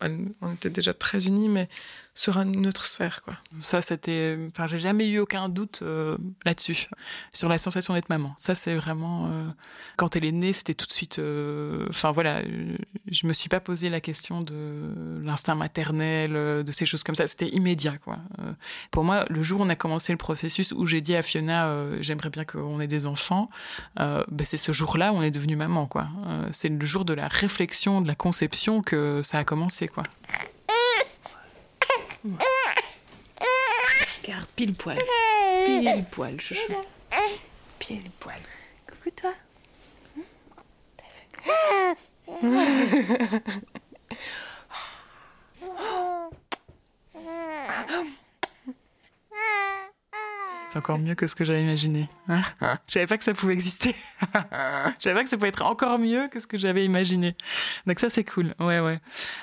on 0.00 0.52
était 0.54 0.70
déjà 0.70 0.92
très 0.92 1.28
unis, 1.28 1.48
mais 1.48 1.68
sur 2.16 2.38
une 2.38 2.66
autre 2.68 2.86
sphère, 2.86 3.22
quoi. 3.22 3.34
Ça, 3.58 3.82
c'était. 3.82 4.38
Enfin, 4.48 4.68
j'ai 4.68 4.78
jamais 4.78 5.08
eu 5.08 5.18
aucun 5.18 5.48
doute 5.48 5.80
euh, 5.82 6.16
là-dessus, 6.44 6.88
sur 7.32 7.48
la 7.48 7.58
sensation 7.58 7.92
d'être 7.94 8.08
maman. 8.08 8.34
Ça, 8.36 8.54
c'est 8.54 8.76
vraiment. 8.76 9.26
Euh, 9.26 9.48
quand 9.96 10.14
elle 10.14 10.24
est 10.24 10.32
née, 10.32 10.52
c'était 10.52 10.74
tout 10.74 10.86
de 10.86 10.92
suite. 10.92 11.18
Euh, 11.18 11.86
enfin, 11.90 12.12
voilà, 12.12 12.42
je 13.10 13.26
me 13.26 13.32
suis 13.32 13.48
pas 13.48 13.58
posé 13.58 13.88
la 13.88 14.00
question 14.00 14.42
de 14.42 15.20
l'instinct 15.24 15.56
maternel, 15.56 16.32
de 16.32 16.72
ces 16.72 16.86
choses 16.86 17.02
comme 17.02 17.16
ça. 17.16 17.26
C'était 17.26 17.48
immédiat, 17.48 17.98
quoi. 17.98 18.18
pour 18.92 19.02
moi, 19.02 19.26
le 19.28 19.42
jour 19.42 19.60
où 19.60 19.64
on 19.64 19.68
a 19.68 19.76
commencé 19.76 20.12
le 20.12 20.18
processus, 20.18 20.72
où 20.72 20.86
j'ai 20.86 21.00
dit 21.00 21.16
à 21.16 21.22
Fiona, 21.22 22.00
j'aimerais 22.00 22.30
bien 22.30 22.44
qu'on 22.44 22.80
ait 22.80 22.86
des 22.86 23.06
enfants, 23.06 23.50
ben, 23.96 24.24
c'est 24.42 24.56
ce 24.56 24.70
jour-là 24.70 25.12
où 25.12 25.16
on 25.16 25.22
est 25.22 25.30
devenu 25.30 25.56
maman, 25.56 25.86
quoi. 25.86 26.08
c'est 26.50 26.68
le 26.68 26.86
jour 26.86 27.04
de 27.04 27.12
la 27.12 27.28
réflexion, 27.28 28.00
de 28.00 28.08
la 28.08 28.14
conception 28.14 28.82
que 28.82 29.20
ça 29.22 29.38
a 29.38 29.44
commencé, 29.44 29.88
quoi. 29.88 30.04
Regarde, 34.22 34.46
pile 34.56 34.74
poil. 34.74 34.96
Pile 35.66 36.06
poil, 36.10 36.40
chouchou. 36.40 36.84
Pile 37.78 38.10
poil. 38.18 38.40
Coucou 38.86 39.10
toi. 39.10 39.34
C'est 50.74 50.78
encore 50.80 50.98
mieux 50.98 51.14
que 51.14 51.28
ce 51.28 51.36
que 51.36 51.44
j'avais 51.44 51.62
imaginé. 51.62 52.08
Hein 52.28 52.42
je 52.88 52.94
savais 52.94 53.06
pas 53.06 53.16
que 53.16 53.22
ça 53.22 53.32
pouvait 53.32 53.52
exister. 53.52 53.94
je 54.24 55.04
savais 55.04 55.14
pas 55.14 55.22
que 55.22 55.28
ça 55.28 55.36
pouvait 55.36 55.50
être 55.50 55.62
encore 55.62 56.00
mieux 56.00 56.26
que 56.26 56.40
ce 56.40 56.48
que 56.48 56.58
j'avais 56.58 56.84
imaginé. 56.84 57.36
Donc 57.86 58.00
ça, 58.00 58.10
c'est 58.10 58.24
cool. 58.24 58.56
Ouais, 58.58 58.80
ouais. 58.80 58.98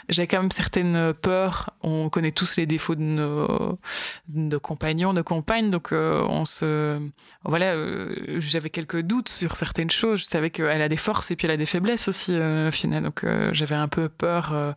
J'avais 0.09 0.27
quand 0.27 0.41
même 0.41 0.51
certaines 0.51 1.13
peurs. 1.13 1.69
On 1.83 2.09
connaît 2.09 2.31
tous 2.31 2.57
les 2.57 2.65
défauts 2.65 2.95
de 2.95 3.01
nos, 3.01 3.79
de 4.27 4.57
compagnons, 4.57 5.13
de 5.13 5.21
compagnes. 5.21 5.71
Donc 5.71 5.93
euh, 5.93 6.21
on 6.27 6.43
se... 6.43 6.99
Voilà, 7.45 7.75
euh, 7.75 8.13
j'avais 8.39 8.69
quelques 8.69 8.99
doutes 8.99 9.29
sur 9.29 9.55
certaines 9.55 9.89
choses. 9.89 10.19
Je 10.19 10.25
savais 10.25 10.49
qu'elle 10.49 10.81
a 10.81 10.89
des 10.89 10.97
forces 10.97 11.31
et 11.31 11.37
puis 11.37 11.47
elle 11.47 11.53
a 11.53 11.57
des 11.57 11.65
faiblesses 11.65 12.09
aussi, 12.09 12.33
euh, 12.33 12.71
finalement. 12.71 13.07
Donc 13.07 13.25
j'avais 13.53 13.75
un 13.75 13.87
peu 13.87 14.09
peur 14.09 14.75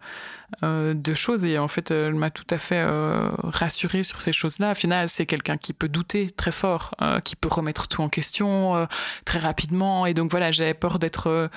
euh, 0.63 0.95
de 0.95 1.15
choses 1.15 1.45
et 1.45 1.59
en 1.59 1.69
fait 1.69 1.91
elle 1.91 2.15
m'a 2.15 2.31
tout 2.31 2.47
à 2.51 2.59
fait 2.59 2.79
euh, 2.79 3.31
rassurée 3.43 4.03
sur 4.03 4.21
ces 4.21 4.33
choses-là. 4.33 4.73
Au 4.73 4.75
final, 4.75 5.09
c'est 5.09 5.27
quelqu'un 5.27 5.57
qui 5.57 5.73
peut 5.73 5.89
douter 5.89 6.31
très 6.31 6.51
fort, 6.51 6.95
euh, 7.03 7.21
qui 7.21 7.37
peut 7.37 7.49
remettre 7.49 7.89
tout 7.89 8.03
en 8.03 8.09
question 8.09 8.87
très 9.25 9.39
rapidement 9.39 10.07
et 10.07 10.15
donc 10.15 10.31
voilà, 10.31 10.51
j'avais 10.51 10.75
peur 10.75 10.99
d'être 10.99 11.51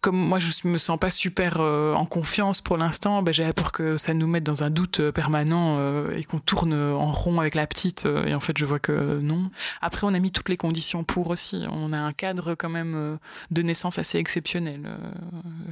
comme 0.00 0.16
moi 0.16 0.38
je 0.38 0.68
me 0.68 0.78
sens 0.78 0.98
pas 0.98 1.10
super 1.10 1.60
en 1.60 2.06
confiance 2.06 2.60
pour 2.60 2.76
l'instant, 2.76 3.22
ben, 3.22 3.32
j'avais 3.32 3.52
peur 3.52 3.72
que 3.72 3.96
ça 3.96 4.14
nous 4.14 4.26
mette 4.26 4.44
dans 4.44 4.62
un 4.62 4.70
doute 4.70 5.10
permanent 5.10 5.78
et 6.10 6.24
qu'on 6.24 6.40
tourne 6.40 6.74
en 6.74 7.12
rond 7.12 7.40
avec 7.40 7.54
la 7.54 7.66
petite 7.66 8.06
et 8.26 8.34
en 8.34 8.40
fait 8.40 8.56
je 8.58 8.66
vois 8.66 8.78
que 8.78 9.18
non. 9.20 9.50
Après 9.80 10.06
on 10.06 10.14
a 10.14 10.18
mis 10.18 10.30
toutes 10.30 10.48
les 10.48 10.56
conditions 10.56 11.04
pour 11.04 11.30
aussi. 11.30 11.64
On 11.70 11.92
a 11.92 11.98
un 11.98 12.12
cadre 12.12 12.54
quand 12.54 12.70
même 12.70 13.18
de 13.50 13.62
naissance 13.62 13.98
assez 13.98 14.18
exceptionnel. 14.18 14.82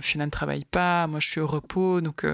Fina 0.01 0.27
ne 0.27 0.31
travaille 0.31 0.65
pas, 0.65 1.07
moi 1.07 1.21
je 1.21 1.29
suis 1.29 1.41
au 1.41 1.47
repos 1.47 2.01
donc 2.01 2.25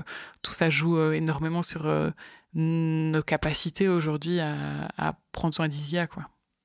tout 0.42 0.52
ça 0.52 0.70
joue 0.70 0.99
euh, 0.99 1.12
énormément 1.12 1.62
sur 1.62 1.87
euh, 1.87 2.11
nos 2.54 3.23
capacités 3.23 3.88
aujourd'hui 3.88 4.40
à, 4.40 5.18
prendre 5.32 5.54
soin 5.54 5.68
d'Isia. 5.68 6.06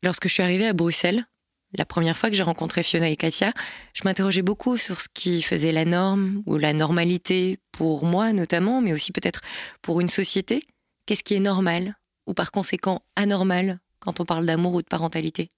Lorsque 0.04 0.28
je 0.28 0.34
suis 0.34 0.44
arrivée 0.44 0.68
à 0.68 0.74
Bruxelles, 0.74 1.26
la 1.74 1.86
première 1.86 2.18
fois 2.18 2.30
que 2.30 2.36
j'ai 2.36 2.44
rencontré 2.44 2.84
Fiona 2.84 3.10
et 3.10 3.16
Katia, 3.16 3.54
je 3.94 4.02
m'interrogeais 4.04 4.42
beaucoup 4.42 4.78
sur 4.78 5.00
ce 5.02 5.08
qui 5.14 5.42
faisait 5.42 5.72
la 5.72 5.86
norme 5.86 6.42
ou 6.46 6.58
la 6.58 6.74
normalité 6.74 7.60
pour 7.72 8.06
moi 8.06 8.34
notamment, 8.34 8.82
mais 8.82 8.94
aussi 8.94 9.12
peut-être 9.12 9.42
pour 9.82 10.02
une 10.02 10.10
société. 10.10 10.66
Qu'est-ce 11.06 11.24
qui 11.24 11.36
est 11.36 11.40
normal 11.40 11.96
ou 12.28 12.34
par 12.34 12.52
conséquent 12.52 13.02
anormal 13.16 13.80
quand 14.00 14.20
on 14.20 14.26
parle 14.26 14.46
d'amour 14.46 14.76
ou 14.76 14.82
de 14.82 14.88
parentalité? 14.88 15.50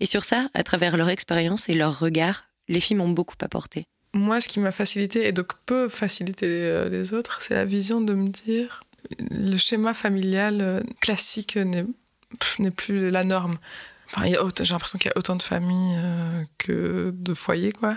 Et 0.00 0.06
sur 0.06 0.24
ça, 0.24 0.48
à 0.54 0.62
travers 0.62 0.96
leur 0.96 1.08
expérience 1.08 1.68
et 1.68 1.74
leur 1.74 1.98
regard, 1.98 2.48
les 2.68 2.80
filles 2.80 2.96
m'ont 2.96 3.08
beaucoup 3.08 3.36
apporté 3.40 3.86
moi, 4.14 4.40
ce 4.40 4.48
qui 4.48 4.60
m'a 4.60 4.72
facilité, 4.72 5.26
et 5.26 5.32
donc 5.32 5.54
peut 5.66 5.88
faciliter 5.88 6.46
euh, 6.46 6.88
les 6.88 7.14
autres, 7.14 7.40
c'est 7.42 7.54
la 7.54 7.64
vision 7.64 8.00
de 8.00 8.14
me 8.14 8.28
dire 8.28 8.84
le 9.30 9.56
schéma 9.56 9.94
familial 9.94 10.58
euh, 10.62 10.80
classique 11.00 11.58
n'est 12.58 12.70
plus 12.70 13.10
la 13.10 13.24
norme. 13.24 13.56
Enfin, 14.06 14.26
j'ai 14.26 14.72
l'impression 14.72 14.98
qu'il 14.98 15.08
y 15.08 15.12
a 15.12 15.18
autant 15.18 15.36
de 15.36 15.42
familles 15.42 15.96
euh, 15.98 16.44
que 16.58 17.12
de 17.14 17.34
foyers, 17.34 17.72
quoi. 17.72 17.96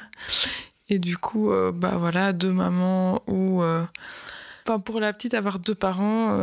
Et 0.88 1.00
du 1.00 1.18
coup, 1.18 1.52
bah 1.74 1.98
voilà, 1.98 2.32
deux 2.32 2.52
mamans 2.52 3.24
ou. 3.28 3.64
Enfin, 3.64 4.80
pour 4.80 5.00
la 5.00 5.14
petite, 5.14 5.34
avoir 5.34 5.58
deux 5.58 5.74
parents, 5.74 6.40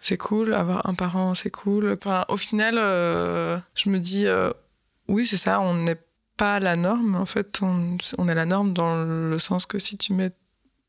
c'est 0.00 0.16
cool. 0.16 0.54
Avoir 0.54 0.88
un 0.88 0.94
parent, 0.94 1.34
c'est 1.34 1.50
cool. 1.50 1.96
Enfin, 1.96 2.24
au 2.28 2.36
final, 2.36 2.74
je 2.74 3.90
me 3.90 3.98
dis, 3.98 4.26
oui, 5.06 5.24
c'est 5.24 5.36
ça, 5.36 5.60
on 5.60 5.74
n'est 5.74 6.00
pas 6.38 6.58
la 6.60 6.76
norme. 6.76 7.16
En 7.16 7.26
fait, 7.26 7.60
on, 7.62 7.98
est 8.28 8.34
la 8.34 8.46
norme 8.46 8.72
dans 8.72 9.04
le 9.04 9.38
sens 9.38 9.66
que 9.66 9.78
si 9.78 9.98
tu 9.98 10.14
mets 10.14 10.32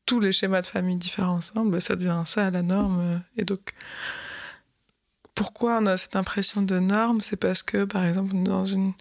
tous 0.06 0.20
les 0.20 0.32
schémas 0.32 0.62
de 0.62 0.66
famille 0.66 0.96
différents 0.96 1.36
ensemble, 1.36 1.82
ça 1.82 1.96
devient 1.96 2.22
ça 2.24 2.50
la 2.50 2.62
norme. 2.62 3.20
Et 3.36 3.44
donc, 3.44 3.74
pourquoi 5.34 5.78
on 5.82 5.86
a 5.86 5.96
cette 5.96 6.16
impression 6.16 6.62
de 6.62 6.78
norme? 6.78 7.20
C'est 7.20 7.36
parce 7.36 7.62
que, 7.62 7.84
par 7.84 8.04
exemple, 8.04 8.34
dans 8.42 8.64
une 8.64 8.92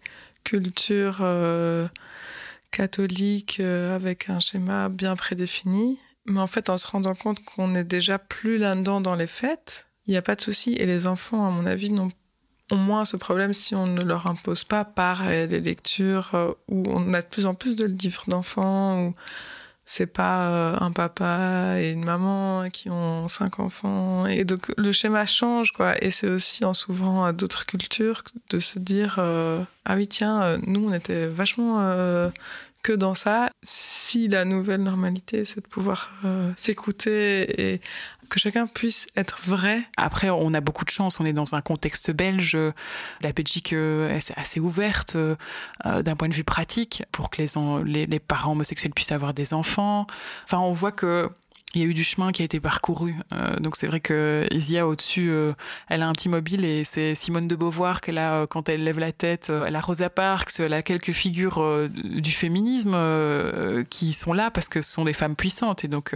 culture 0.43 1.19
euh, 1.21 1.87
catholique 2.71 3.59
euh, 3.59 3.95
avec 3.95 4.29
un 4.29 4.39
schéma 4.39 4.89
bien 4.89 5.15
prédéfini, 5.15 5.99
mais 6.25 6.39
en 6.39 6.47
fait, 6.47 6.69
en 6.69 6.77
se 6.77 6.87
rendant 6.87 7.15
compte 7.15 7.43
qu'on 7.43 7.75
est 7.75 7.83
déjà 7.83 8.19
plus 8.19 8.57
là-dedans 8.57 9.01
dans 9.01 9.15
les 9.15 9.27
fêtes, 9.27 9.87
il 10.05 10.11
n'y 10.11 10.17
a 10.17 10.21
pas 10.21 10.35
de 10.35 10.41
souci. 10.41 10.73
Et 10.73 10.85
les 10.85 11.07
enfants, 11.07 11.45
à 11.45 11.51
mon 11.51 11.65
avis, 11.65 11.91
n'ont 11.91 12.11
au 12.71 12.75
moins 12.75 13.05
ce 13.05 13.17
problème 13.17 13.53
si 13.53 13.75
on 13.75 13.87
ne 13.87 14.01
leur 14.01 14.27
impose 14.27 14.63
pas 14.63 14.85
par 14.85 15.23
euh, 15.27 15.45
les 15.45 15.59
lectures 15.59 16.31
euh, 16.33 16.51
où 16.67 16.83
on 16.87 17.13
a 17.13 17.21
de 17.21 17.27
plus 17.27 17.45
en 17.45 17.53
plus 17.53 17.75
de 17.75 17.85
livres 17.85 18.25
d'enfants 18.27 19.07
où 19.07 19.15
c'est 19.85 20.05
pas 20.05 20.49
euh, 20.49 20.77
un 20.79 20.91
papa 20.91 21.79
et 21.79 21.91
une 21.91 22.05
maman 22.05 22.65
qui 22.71 22.91
ont 22.91 23.27
cinq 23.27 23.59
enfants. 23.59 24.27
Et 24.27 24.43
donc 24.43 24.71
le 24.77 24.91
schéma 24.91 25.25
change 25.25 25.71
quoi. 25.71 26.01
Et 26.03 26.11
c'est 26.11 26.29
aussi 26.29 26.63
en 26.63 26.75
s'ouvrant 26.75 27.25
à 27.25 27.33
d'autres 27.33 27.65
cultures 27.65 28.21
de 28.51 28.59
se 28.59 28.77
dire 28.77 29.17
ah 29.17 29.95
oui 29.95 30.07
tiens 30.07 30.59
nous 30.61 30.89
on 30.89 30.93
était 30.93 31.25
vachement 31.25 31.79
que 32.83 32.93
dans 32.93 33.15
ça. 33.15 33.49
Si 33.63 34.27
la 34.27 34.45
nouvelle 34.45 34.83
normalité 34.83 35.43
c'est 35.43 35.61
de 35.61 35.67
pouvoir 35.67 36.11
s'écouter 36.55 37.73
et 37.73 37.81
que 38.29 38.39
chacun 38.39 38.67
puisse 38.67 39.07
être 39.15 39.39
vrai. 39.41 39.83
Après, 39.97 40.29
on 40.29 40.53
a 40.53 40.61
beaucoup 40.61 40.85
de 40.85 40.89
chance, 40.89 41.19
on 41.19 41.25
est 41.25 41.33
dans 41.33 41.55
un 41.55 41.61
contexte 41.61 42.11
belge. 42.11 42.57
La 43.21 43.31
Belgique 43.33 43.73
euh, 43.73 44.15
est 44.15 44.31
assez 44.37 44.59
ouverte 44.59 45.15
euh, 45.15 45.35
d'un 46.01 46.15
point 46.15 46.29
de 46.29 46.33
vue 46.33 46.43
pratique 46.43 47.03
pour 47.11 47.29
que 47.29 47.41
les, 47.83 48.19
parents 48.19 48.51
homosexuels 48.51 48.93
puissent 48.93 49.11
avoir 49.11 49.33
des 49.33 49.53
enfants. 49.53 50.05
Enfin, 50.45 50.59
on 50.59 50.73
voit 50.73 50.91
que 50.91 51.29
il 51.75 51.81
y 51.81 51.83
a 51.83 51.87
eu 51.87 51.93
du 51.93 52.03
chemin 52.03 52.31
qui 52.31 52.41
a 52.41 52.45
été 52.45 52.59
parcouru. 52.59 53.15
Euh, 53.31 53.55
donc 53.57 53.75
c'est 53.75 53.85
vrai 53.85 53.99
que 53.99 54.47
Isia 54.49 54.87
au-dessus, 54.87 55.29
euh, 55.29 55.53
elle 55.87 56.01
a 56.01 56.07
un 56.07 56.13
petit 56.13 56.29
mobile 56.29 56.65
et 56.65 56.83
c'est 56.83 57.13
Simone 57.13 57.47
de 57.47 57.55
Beauvoir 57.55 58.01
qu'elle 58.01 58.17
a 58.17 58.33
euh, 58.33 58.47
quand 58.47 58.69
elle 58.69 58.83
lève 58.83 58.97
la 58.97 59.11
tête. 59.11 59.51
elle 59.67 59.75
a 59.75 59.81
Rosa 59.81 60.09
Parks, 60.09 60.59
elle 60.59 60.73
a 60.73 60.81
quelques 60.81 61.11
figures 61.11 61.63
du 61.89 62.31
féminisme 62.31 62.97
qui 63.89 64.13
sont 64.13 64.33
là 64.33 64.49
parce 64.49 64.67
que 64.67 64.81
ce 64.81 64.91
sont 64.91 65.05
des 65.05 65.13
femmes 65.13 65.35
puissantes. 65.35 65.83
Et 65.83 65.87
donc 65.87 66.15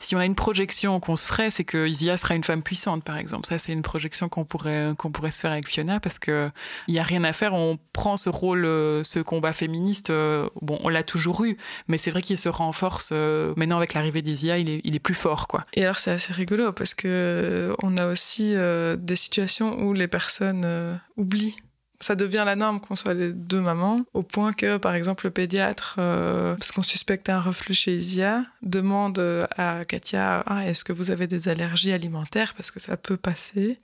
si 0.00 0.14
on 0.16 0.18
a 0.18 0.26
une 0.26 0.34
projection 0.34 1.00
qu'on 1.00 1.16
se 1.16 1.26
ferait, 1.26 1.50
c'est 1.50 1.64
que 1.64 1.88
Isia 1.88 2.18
sera 2.18 2.34
une 2.34 2.44
femme 2.44 2.62
puissante, 2.62 3.02
par 3.02 3.16
exemple. 3.16 3.46
Ça 3.46 3.56
c'est 3.56 3.72
une 3.72 3.82
projection 3.82 4.28
qu'on 4.28 4.44
pourrait 4.44 4.92
qu'on 4.98 5.10
pourrait 5.10 5.30
se 5.30 5.40
faire 5.40 5.52
avec 5.52 5.66
Fiona 5.66 5.98
parce 5.98 6.18
que 6.18 6.50
il 6.88 6.94
y 6.94 6.98
a 6.98 7.02
rien 7.02 7.24
à 7.24 7.32
faire. 7.32 7.54
On 7.54 7.78
prend 7.94 8.18
ce 8.18 8.28
rôle, 8.28 8.64
ce 9.04 9.20
combat 9.20 9.52
féministe. 9.52 10.12
bon, 10.60 10.78
on 10.82 10.90
l'a 10.90 11.02
toujours 11.02 11.44
eu, 11.44 11.56
mais 11.88 11.96
c'est 11.96 12.10
vrai 12.10 12.20
qu'il 12.20 12.36
se 12.36 12.50
renforce 12.50 13.12
maintenant 13.12 13.78
avec 13.78 13.94
l'arrivée 13.94 14.20
d'Isia. 14.20 14.58
Il 14.90 14.96
est 14.96 15.00
plus 15.00 15.14
fort, 15.14 15.48
quoi. 15.48 15.64
Et 15.74 15.82
alors 15.82 15.98
c'est 15.98 16.10
assez 16.10 16.32
rigolo 16.32 16.72
parce 16.72 16.94
que 16.94 17.74
on 17.82 17.96
a 17.96 18.06
aussi 18.06 18.54
des 18.98 19.16
situations 19.16 19.82
où 19.82 19.92
les 19.92 20.08
personnes 20.08 21.00
oublient 21.16 21.56
ça 22.00 22.14
devient 22.14 22.42
la 22.46 22.56
norme 22.56 22.80
qu'on 22.80 22.96
soit 22.96 23.12
les 23.12 23.32
deux 23.32 23.60
mamans, 23.60 24.04
au 24.14 24.22
point 24.22 24.54
que, 24.54 24.78
par 24.78 24.94
exemple, 24.94 25.26
le 25.26 25.30
pédiatre, 25.30 25.96
euh, 25.98 26.56
parce 26.56 26.72
qu'on 26.72 26.82
suspecte 26.82 27.28
un 27.28 27.40
reflux 27.40 27.74
chez 27.74 27.94
Isia, 27.94 28.44
demande 28.62 29.18
à 29.56 29.84
Katia 29.84 30.42
ah, 30.46 30.66
est-ce 30.66 30.82
que 30.82 30.94
vous 30.94 31.10
avez 31.10 31.26
des 31.26 31.48
allergies 31.48 31.92
alimentaires? 31.92 32.54
Parce 32.54 32.70
que 32.70 32.80
ça 32.80 32.96
peut 32.96 33.18
passer. 33.18 33.78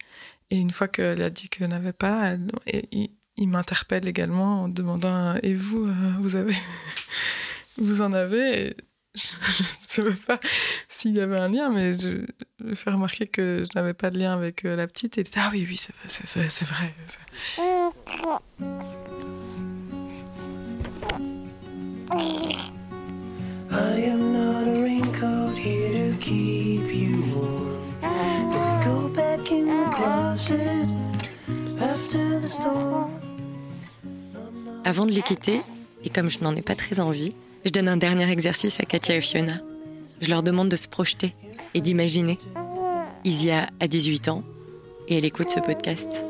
Et 0.50 0.58
une 0.58 0.70
fois 0.70 0.88
qu'elle 0.88 1.22
a 1.22 1.30
dit 1.30 1.48
qu'elle 1.50 1.68
n'avait 1.68 1.92
pas, 1.92 2.36
il, 2.92 3.48
m'interpelle 3.48 4.08
également 4.08 4.62
en 4.62 4.68
demandant 4.68 5.34
et 5.42 5.54
vous, 5.54 5.86
euh, 5.86 6.12
vous 6.20 6.36
avez, 6.36 6.56
vous 7.78 8.00
en 8.00 8.14
avez? 8.14 8.76
Je 9.16 10.04
ne 10.04 10.10
savais 10.10 10.16
pas 10.26 10.38
s'il 10.88 11.12
y 11.12 11.20
avait 11.20 11.38
un 11.38 11.48
lien, 11.48 11.70
mais 11.70 11.94
je, 11.94 12.24
je 12.64 12.74
fais 12.74 12.90
remarquer 12.90 13.26
que 13.26 13.64
je 13.64 13.78
n'avais 13.78 13.94
pas 13.94 14.10
de 14.10 14.18
lien 14.18 14.32
avec 14.32 14.64
euh, 14.64 14.76
la 14.76 14.86
petite. 14.86 15.18
Et 15.18 15.22
elle 15.22 15.26
ah 15.36 15.48
oui, 15.52 15.66
oui, 15.68 15.80
c'est 16.06 16.64
vrai. 16.66 16.94
I 23.68 23.98
am 24.00 24.32
not 24.32 24.68
a 24.68 24.82
raincoat 24.82 25.56
here 25.56 26.10
to 26.10 26.16
keep 26.18 26.94
you 26.94 27.24
warm. 27.34 27.94
And 28.02 28.84
go 28.84 29.08
back 29.08 29.50
in 29.50 29.66
the 29.66 29.90
closet 29.94 30.88
after 31.80 32.40
the 32.40 32.48
storm. 32.48 33.10
Avant 34.84 35.04
de 35.04 35.10
les 35.10 35.22
quitter, 35.22 35.60
et 36.04 36.10
comme 36.10 36.30
je 36.30 36.38
n'en 36.44 36.54
ai 36.54 36.62
pas 36.62 36.76
très 36.76 37.00
envie, 37.00 37.34
je 37.66 37.72
donne 37.72 37.88
un 37.88 37.96
dernier 37.96 38.30
exercice 38.30 38.78
à 38.78 38.84
Katia 38.84 39.16
et 39.16 39.20
Fiona. 39.20 39.60
Je 40.20 40.30
leur 40.30 40.44
demande 40.44 40.68
de 40.68 40.76
se 40.76 40.86
projeter 40.86 41.32
et 41.74 41.80
d'imaginer. 41.80 42.38
Isia 43.24 43.68
a 43.80 43.88
18 43.88 44.28
ans 44.28 44.44
et 45.08 45.18
elle 45.18 45.24
écoute 45.24 45.50
ce 45.50 45.58
podcast. 45.58 46.24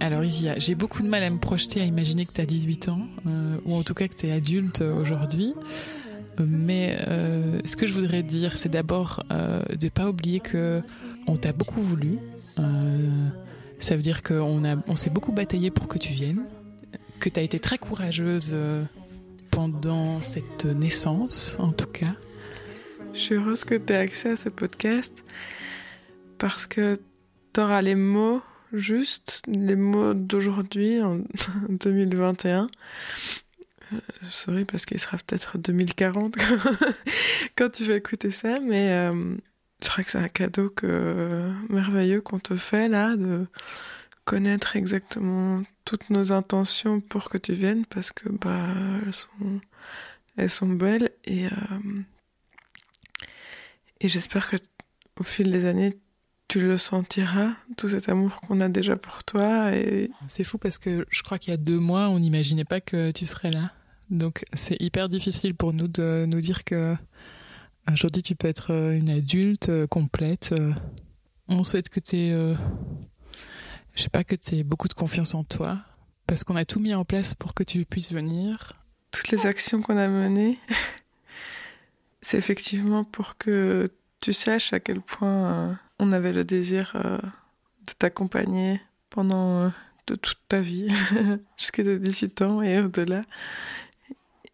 Alors 0.00 0.24
Isia, 0.24 0.58
j'ai 0.58 0.74
beaucoup 0.74 1.02
de 1.02 1.08
mal 1.08 1.22
à 1.22 1.30
me 1.30 1.38
projeter 1.38 1.80
à 1.80 1.84
imaginer 1.84 2.26
que 2.26 2.32
tu 2.32 2.40
as 2.40 2.46
18 2.46 2.88
ans, 2.88 3.06
euh, 3.28 3.56
ou 3.64 3.76
en 3.76 3.84
tout 3.84 3.94
cas 3.94 4.08
que 4.08 4.16
tu 4.16 4.26
es 4.26 4.32
adulte 4.32 4.80
aujourd'hui. 4.80 5.54
Mais 6.40 6.98
euh, 7.06 7.60
ce 7.64 7.76
que 7.76 7.86
je 7.86 7.92
voudrais 7.92 8.24
dire, 8.24 8.58
c'est 8.58 8.68
d'abord 8.68 9.22
euh, 9.30 9.62
de 9.78 9.84
ne 9.84 9.90
pas 9.90 10.08
oublier 10.08 10.40
que 10.40 10.82
on 11.28 11.36
t'a 11.36 11.52
beaucoup 11.52 11.82
voulu. 11.82 12.18
Ça 13.82 13.96
veut 13.96 14.02
dire 14.02 14.22
qu'on 14.22 14.62
on 14.86 14.94
s'est 14.94 15.10
beaucoup 15.10 15.32
bataillé 15.32 15.72
pour 15.72 15.88
que 15.88 15.98
tu 15.98 16.12
viennes, 16.12 16.44
que 17.18 17.28
tu 17.28 17.40
as 17.40 17.42
été 17.42 17.58
très 17.58 17.78
courageuse 17.78 18.52
euh, 18.54 18.84
pendant 19.50 20.22
cette 20.22 20.66
naissance, 20.66 21.56
en 21.58 21.72
tout 21.72 21.88
cas. 21.88 22.14
Je 23.12 23.18
suis 23.18 23.34
heureuse 23.34 23.64
que 23.64 23.74
tu 23.74 23.92
aies 23.92 23.96
accès 23.96 24.30
à 24.30 24.36
ce 24.36 24.50
podcast 24.50 25.24
parce 26.38 26.68
que 26.68 26.94
tu 27.52 27.60
auras 27.60 27.82
les 27.82 27.96
mots 27.96 28.40
justes, 28.72 29.42
les 29.48 29.74
mots 29.74 30.14
d'aujourd'hui, 30.14 31.02
en 31.02 31.18
2021. 31.68 32.68
Sorry, 34.30 34.64
parce 34.64 34.86
qu'il 34.86 35.00
sera 35.00 35.16
peut-être 35.16 35.58
2040 35.58 36.36
quand 37.58 37.68
tu 37.70 37.82
vas 37.82 37.96
écouter 37.96 38.30
ça, 38.30 38.60
mais 38.64 38.92
euh, 38.92 39.34
je 39.82 39.88
crois 39.88 40.04
que 40.04 40.10
c'est 40.10 40.18
un 40.18 40.28
cadeau 40.28 40.70
que, 40.70 41.52
merveilleux 41.68 42.20
qu'on 42.20 42.38
te 42.38 42.56
fait 42.56 42.88
là, 42.88 43.16
de 43.16 43.46
connaître 44.24 44.76
exactement 44.76 45.62
toutes 45.84 46.10
nos 46.10 46.32
intentions 46.32 47.00
pour 47.00 47.28
que 47.28 47.38
tu 47.38 47.54
viennes, 47.54 47.84
parce 47.86 48.12
que 48.12 48.28
bah, 48.28 48.66
elles, 49.04 49.12
sont, 49.12 49.60
elles 50.36 50.50
sont 50.50 50.68
belles 50.68 51.10
et, 51.24 51.46
euh, 51.46 51.50
et 54.00 54.08
j'espère 54.08 54.48
que 54.48 54.56
au 55.20 55.24
fil 55.24 55.50
des 55.50 55.66
années, 55.66 55.98
tu 56.48 56.60
le 56.60 56.76
sentiras, 56.76 57.52
tout 57.76 57.88
cet 57.88 58.08
amour 58.08 58.40
qu'on 58.42 58.60
a 58.60 58.68
déjà 58.68 58.96
pour 58.96 59.24
toi. 59.24 59.74
Et... 59.74 60.10
C'est 60.26 60.44
fou 60.44 60.58
parce 60.58 60.78
que 60.78 61.06
je 61.08 61.22
crois 61.22 61.38
qu'il 61.38 61.50
y 61.50 61.54
a 61.54 61.58
deux 61.58 61.78
mois, 61.78 62.08
on 62.08 62.18
n'imaginait 62.18 62.64
pas 62.64 62.80
que 62.80 63.10
tu 63.10 63.26
serais 63.26 63.50
là. 63.50 63.72
Donc 64.10 64.44
c'est 64.52 64.76
hyper 64.80 65.08
difficile 65.08 65.54
pour 65.54 65.72
nous 65.72 65.88
de 65.88 66.26
nous 66.26 66.40
dire 66.40 66.64
que 66.64 66.94
Aujourd'hui, 67.90 68.22
tu 68.22 68.36
peux 68.36 68.46
être 68.48 68.72
euh, 68.72 68.96
une 68.96 69.10
adulte 69.10 69.68
euh, 69.68 69.86
complète. 69.86 70.52
Euh. 70.52 70.72
On 71.48 71.64
souhaite 71.64 71.88
que 71.88 72.00
tu 72.00 72.16
aies, 72.16 72.54
je 73.94 74.02
sais 74.02 74.08
pas, 74.08 74.24
que 74.24 74.36
tu 74.36 74.62
beaucoup 74.64 74.88
de 74.88 74.94
confiance 74.94 75.34
en 75.34 75.44
toi, 75.44 75.78
parce 76.26 76.44
qu'on 76.44 76.56
a 76.56 76.64
tout 76.64 76.78
mis 76.78 76.94
en 76.94 77.04
place 77.04 77.34
pour 77.34 77.52
que 77.52 77.62
tu 77.62 77.84
puisses 77.84 78.12
venir. 78.12 78.72
Toutes 79.10 79.28
les 79.30 79.44
actions 79.44 79.82
qu'on 79.82 79.98
a 79.98 80.08
menées, 80.08 80.58
c'est 82.22 82.38
effectivement 82.38 83.04
pour 83.04 83.36
que 83.36 83.90
tu 84.20 84.32
saches 84.32 84.72
à 84.72 84.80
quel 84.80 85.02
point 85.02 85.78
on 85.98 86.12
avait 86.12 86.32
le 86.32 86.44
désir 86.44 86.92
de 86.94 87.92
t'accompagner 87.98 88.80
pendant 89.10 89.70
de 90.06 90.14
toute 90.14 90.38
ta 90.48 90.60
vie, 90.60 90.88
jusqu'à 91.58 91.82
tes 91.82 91.98
18 91.98 92.42
ans 92.42 92.62
et 92.62 92.78
au-delà. 92.78 93.24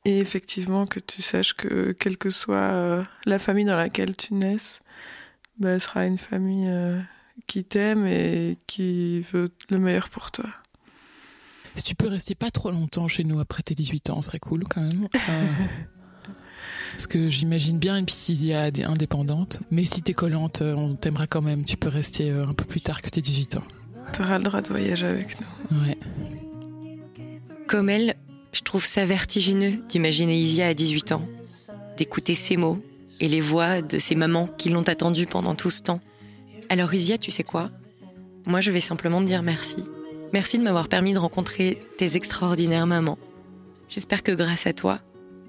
Et 0.08 0.20
effectivement, 0.20 0.86
que 0.86 1.00
tu 1.00 1.20
saches 1.20 1.52
que 1.52 1.92
quelle 1.92 2.16
que 2.16 2.30
soit 2.30 2.56
euh, 2.56 3.02
la 3.26 3.38
famille 3.38 3.66
dans 3.66 3.76
laquelle 3.76 4.16
tu 4.16 4.32
naisses, 4.32 4.80
bah, 5.58 5.68
elle 5.68 5.82
sera 5.82 6.06
une 6.06 6.16
famille 6.16 6.66
euh, 6.66 6.98
qui 7.46 7.62
t'aime 7.62 8.06
et 8.06 8.56
qui 8.66 9.20
veut 9.20 9.50
le 9.68 9.78
meilleur 9.78 10.08
pour 10.08 10.30
toi. 10.30 10.46
Si 11.74 11.84
tu 11.84 11.94
peux 11.94 12.08
rester 12.08 12.34
pas 12.34 12.50
trop 12.50 12.70
longtemps 12.70 13.06
chez 13.06 13.22
nous 13.22 13.38
après 13.38 13.62
tes 13.62 13.74
18 13.74 14.08
ans, 14.08 14.22
ce 14.22 14.28
serait 14.28 14.38
cool 14.38 14.64
quand 14.64 14.80
même. 14.80 15.08
Euh, 15.14 15.46
parce 16.92 17.06
que 17.06 17.28
j'imagine 17.28 17.78
bien 17.78 17.98
une 17.98 18.06
petite 18.06 18.50
indépendante. 18.86 19.60
Mais 19.70 19.84
si 19.84 20.00
t'es 20.00 20.14
collante, 20.14 20.62
on 20.62 20.96
t'aimera 20.96 21.26
quand 21.26 21.42
même. 21.42 21.66
Tu 21.66 21.76
peux 21.76 21.90
rester 21.90 22.30
un 22.30 22.54
peu 22.54 22.64
plus 22.64 22.80
tard 22.80 23.02
que 23.02 23.10
tes 23.10 23.20
18 23.20 23.58
ans. 23.58 23.64
Tu 24.14 24.22
auras 24.22 24.38
le 24.38 24.44
droit 24.44 24.62
de 24.62 24.68
voyager 24.68 25.06
avec 25.06 25.36
nous. 25.38 25.82
Ouais. 25.82 25.98
Comme 27.66 27.90
elle, 27.90 28.16
je 28.52 28.62
trouve 28.62 28.84
ça 28.84 29.04
vertigineux 29.04 29.72
d'imaginer 29.88 30.36
Isia 30.36 30.68
à 30.68 30.74
18 30.74 31.12
ans, 31.12 31.26
d'écouter 31.96 32.34
ses 32.34 32.56
mots 32.56 32.82
et 33.20 33.28
les 33.28 33.40
voix 33.40 33.82
de 33.82 33.98
ses 33.98 34.14
mamans 34.14 34.46
qui 34.46 34.68
l'ont 34.68 34.82
attendue 34.82 35.26
pendant 35.26 35.54
tout 35.54 35.70
ce 35.70 35.82
temps. 35.82 36.00
Alors 36.68 36.92
Isia, 36.94 37.18
tu 37.18 37.30
sais 37.30 37.44
quoi? 37.44 37.70
Moi, 38.46 38.60
je 38.60 38.70
vais 38.70 38.80
simplement 38.80 39.20
te 39.20 39.26
dire 39.26 39.42
merci. 39.42 39.84
Merci 40.32 40.58
de 40.58 40.64
m'avoir 40.64 40.88
permis 40.88 41.12
de 41.12 41.18
rencontrer 41.18 41.80
tes 41.98 42.16
extraordinaires 42.16 42.86
mamans. 42.86 43.18
J'espère 43.88 44.22
que 44.22 44.32
grâce 44.32 44.66
à 44.66 44.72
toi, 44.72 45.00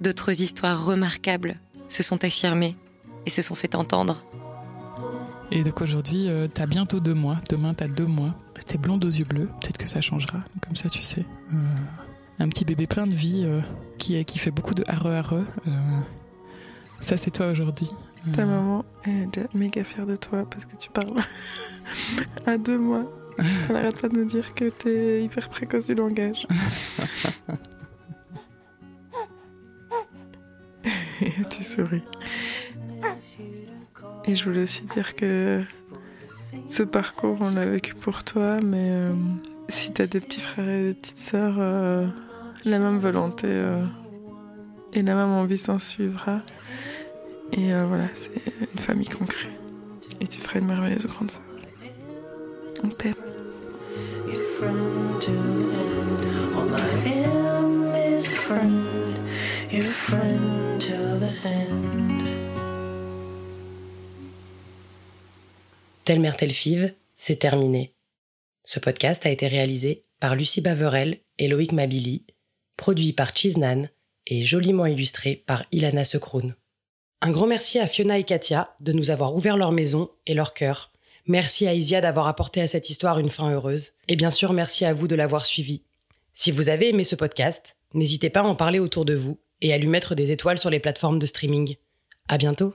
d'autres 0.01 0.41
histoires 0.41 0.85
remarquables 0.85 1.55
se 1.89 2.03
sont 2.03 2.23
affirmées 2.23 2.75
et 3.25 3.29
se 3.29 3.41
sont 3.41 3.55
fait 3.55 3.75
entendre. 3.75 4.23
Et 5.51 5.63
donc 5.63 5.81
aujourd'hui, 5.81 6.29
euh, 6.29 6.47
t'as 6.53 6.67
bientôt 6.67 6.99
deux 6.99 7.13
mois. 7.13 7.37
Demain, 7.49 7.73
t'as 7.73 7.87
deux 7.87 8.05
mois. 8.05 8.35
T'es 8.65 8.77
blonde 8.77 9.03
aux 9.03 9.09
yeux 9.09 9.25
bleus. 9.25 9.49
Peut-être 9.61 9.77
que 9.77 9.87
ça 9.87 9.99
changera. 9.99 10.39
Comme 10.61 10.75
ça, 10.75 10.89
tu 10.89 11.01
sais. 11.01 11.25
Euh, 11.51 11.55
un 12.39 12.47
petit 12.47 12.65
bébé 12.65 12.87
plein 12.87 13.05
de 13.05 13.13
vie 13.13 13.43
euh, 13.45 13.61
qui, 13.97 14.23
qui 14.25 14.39
fait 14.39 14.51
beaucoup 14.51 14.73
de 14.73 14.83
hare 14.87 15.07
hare. 15.07 15.33
Euh, 15.33 15.71
ça, 17.01 17.17
c'est 17.17 17.31
toi 17.31 17.47
aujourd'hui. 17.47 17.91
Ta 18.33 18.43
euh. 18.43 18.45
maman 18.45 18.85
est 19.05 19.53
méga 19.53 19.83
fière 19.83 20.05
de 20.05 20.15
toi 20.15 20.45
parce 20.49 20.65
que 20.65 20.75
tu 20.77 20.89
parles 20.89 21.21
à 22.45 22.57
deux 22.57 22.77
mois. 22.77 23.11
Elle 23.69 23.75
arrête 23.75 24.01
pas 24.01 24.09
de 24.09 24.17
nous 24.17 24.25
dire 24.25 24.53
que 24.53 24.69
t'es 24.69 25.23
hyper 25.23 25.49
précoce 25.49 25.87
du 25.87 25.95
langage. 25.95 26.47
Et 31.21 31.31
tu 31.49 31.63
souris. 31.63 32.03
Et 34.25 34.35
je 34.35 34.43
voulais 34.45 34.63
aussi 34.63 34.83
dire 34.83 35.15
que 35.15 35.63
ce 36.67 36.83
parcours, 36.83 37.37
on 37.41 37.51
l'a 37.51 37.65
vécu 37.65 37.95
pour 37.95 38.23
toi, 38.23 38.59
mais 38.61 38.91
si 39.67 39.91
t'as 39.91 40.07
des 40.07 40.19
petits 40.19 40.39
frères 40.41 40.69
et 40.69 40.83
des 40.89 40.93
petites 40.93 41.17
sœurs, 41.17 41.59
la 42.65 42.79
même 42.79 42.99
volonté 42.99 43.47
euh, 43.49 43.85
et 44.93 45.01
la 45.01 45.15
même 45.15 45.31
envie 45.31 45.57
s'en 45.57 45.77
suivra. 45.77 46.41
Et 47.53 47.73
euh, 47.73 47.85
voilà, 47.85 48.07
c'est 48.13 48.31
une 48.73 48.79
famille 48.79 49.07
concrète. 49.07 49.51
Et 50.19 50.27
tu 50.27 50.39
feras 50.39 50.59
une 50.59 50.67
merveilleuse 50.67 51.07
grande 51.07 51.31
soeur. 51.31 51.43
On 52.83 52.87
t'aime. 52.87 53.15
Telle 66.03 66.19
mère, 66.19 66.35
telle 66.35 66.51
five, 66.51 66.93
c'est 67.15 67.37
terminé. 67.37 67.93
Ce 68.65 68.79
podcast 68.79 69.25
a 69.25 69.29
été 69.29 69.47
réalisé 69.47 70.05
par 70.19 70.35
Lucie 70.35 70.61
Baverel 70.61 71.19
et 71.37 71.47
Loïc 71.47 71.71
Mabili 71.71 72.25
produit 72.79 73.11
par 73.11 73.35
Chiznan 73.35 73.89
et 74.25 74.43
joliment 74.43 74.85
illustré 74.85 75.43
par 75.45 75.65
Ilana 75.73 76.05
Sekroun. 76.05 76.55
Un 77.21 77.31
grand 77.31 77.45
merci 77.45 77.77
à 77.77 77.87
Fiona 77.87 78.17
et 78.17 78.23
Katia 78.23 78.73
de 78.79 78.93
nous 78.93 79.11
avoir 79.11 79.35
ouvert 79.35 79.57
leur 79.57 79.73
maison 79.73 80.09
et 80.25 80.33
leur 80.33 80.53
cœur. 80.53 80.93
Merci 81.27 81.67
à 81.67 81.73
Isia 81.73 81.99
d'avoir 81.99 82.27
apporté 82.27 82.61
à 82.61 82.67
cette 82.67 82.89
histoire 82.89 83.19
une 83.19 83.29
fin 83.29 83.51
heureuse. 83.51 83.91
Et 84.07 84.15
bien 84.15 84.31
sûr, 84.31 84.53
merci 84.53 84.85
à 84.85 84.93
vous 84.93 85.09
de 85.09 85.15
l'avoir 85.15 85.45
suivi. 85.45 85.83
Si 86.33 86.51
vous 86.51 86.69
avez 86.69 86.89
aimé 86.89 87.03
ce 87.03 87.17
podcast, 87.17 87.75
n'hésitez 87.93 88.29
pas 88.29 88.39
à 88.39 88.43
en 88.43 88.55
parler 88.55 88.79
autour 88.79 89.03
de 89.03 89.13
vous 89.13 89.37
et 89.61 89.73
à 89.73 89.77
lui 89.77 89.87
mettre 89.87 90.15
des 90.15 90.31
étoiles 90.31 90.57
sur 90.57 90.69
les 90.69 90.79
plateformes 90.79 91.19
de 91.19 91.25
streaming. 91.25 91.75
À 92.29 92.37
bientôt! 92.37 92.73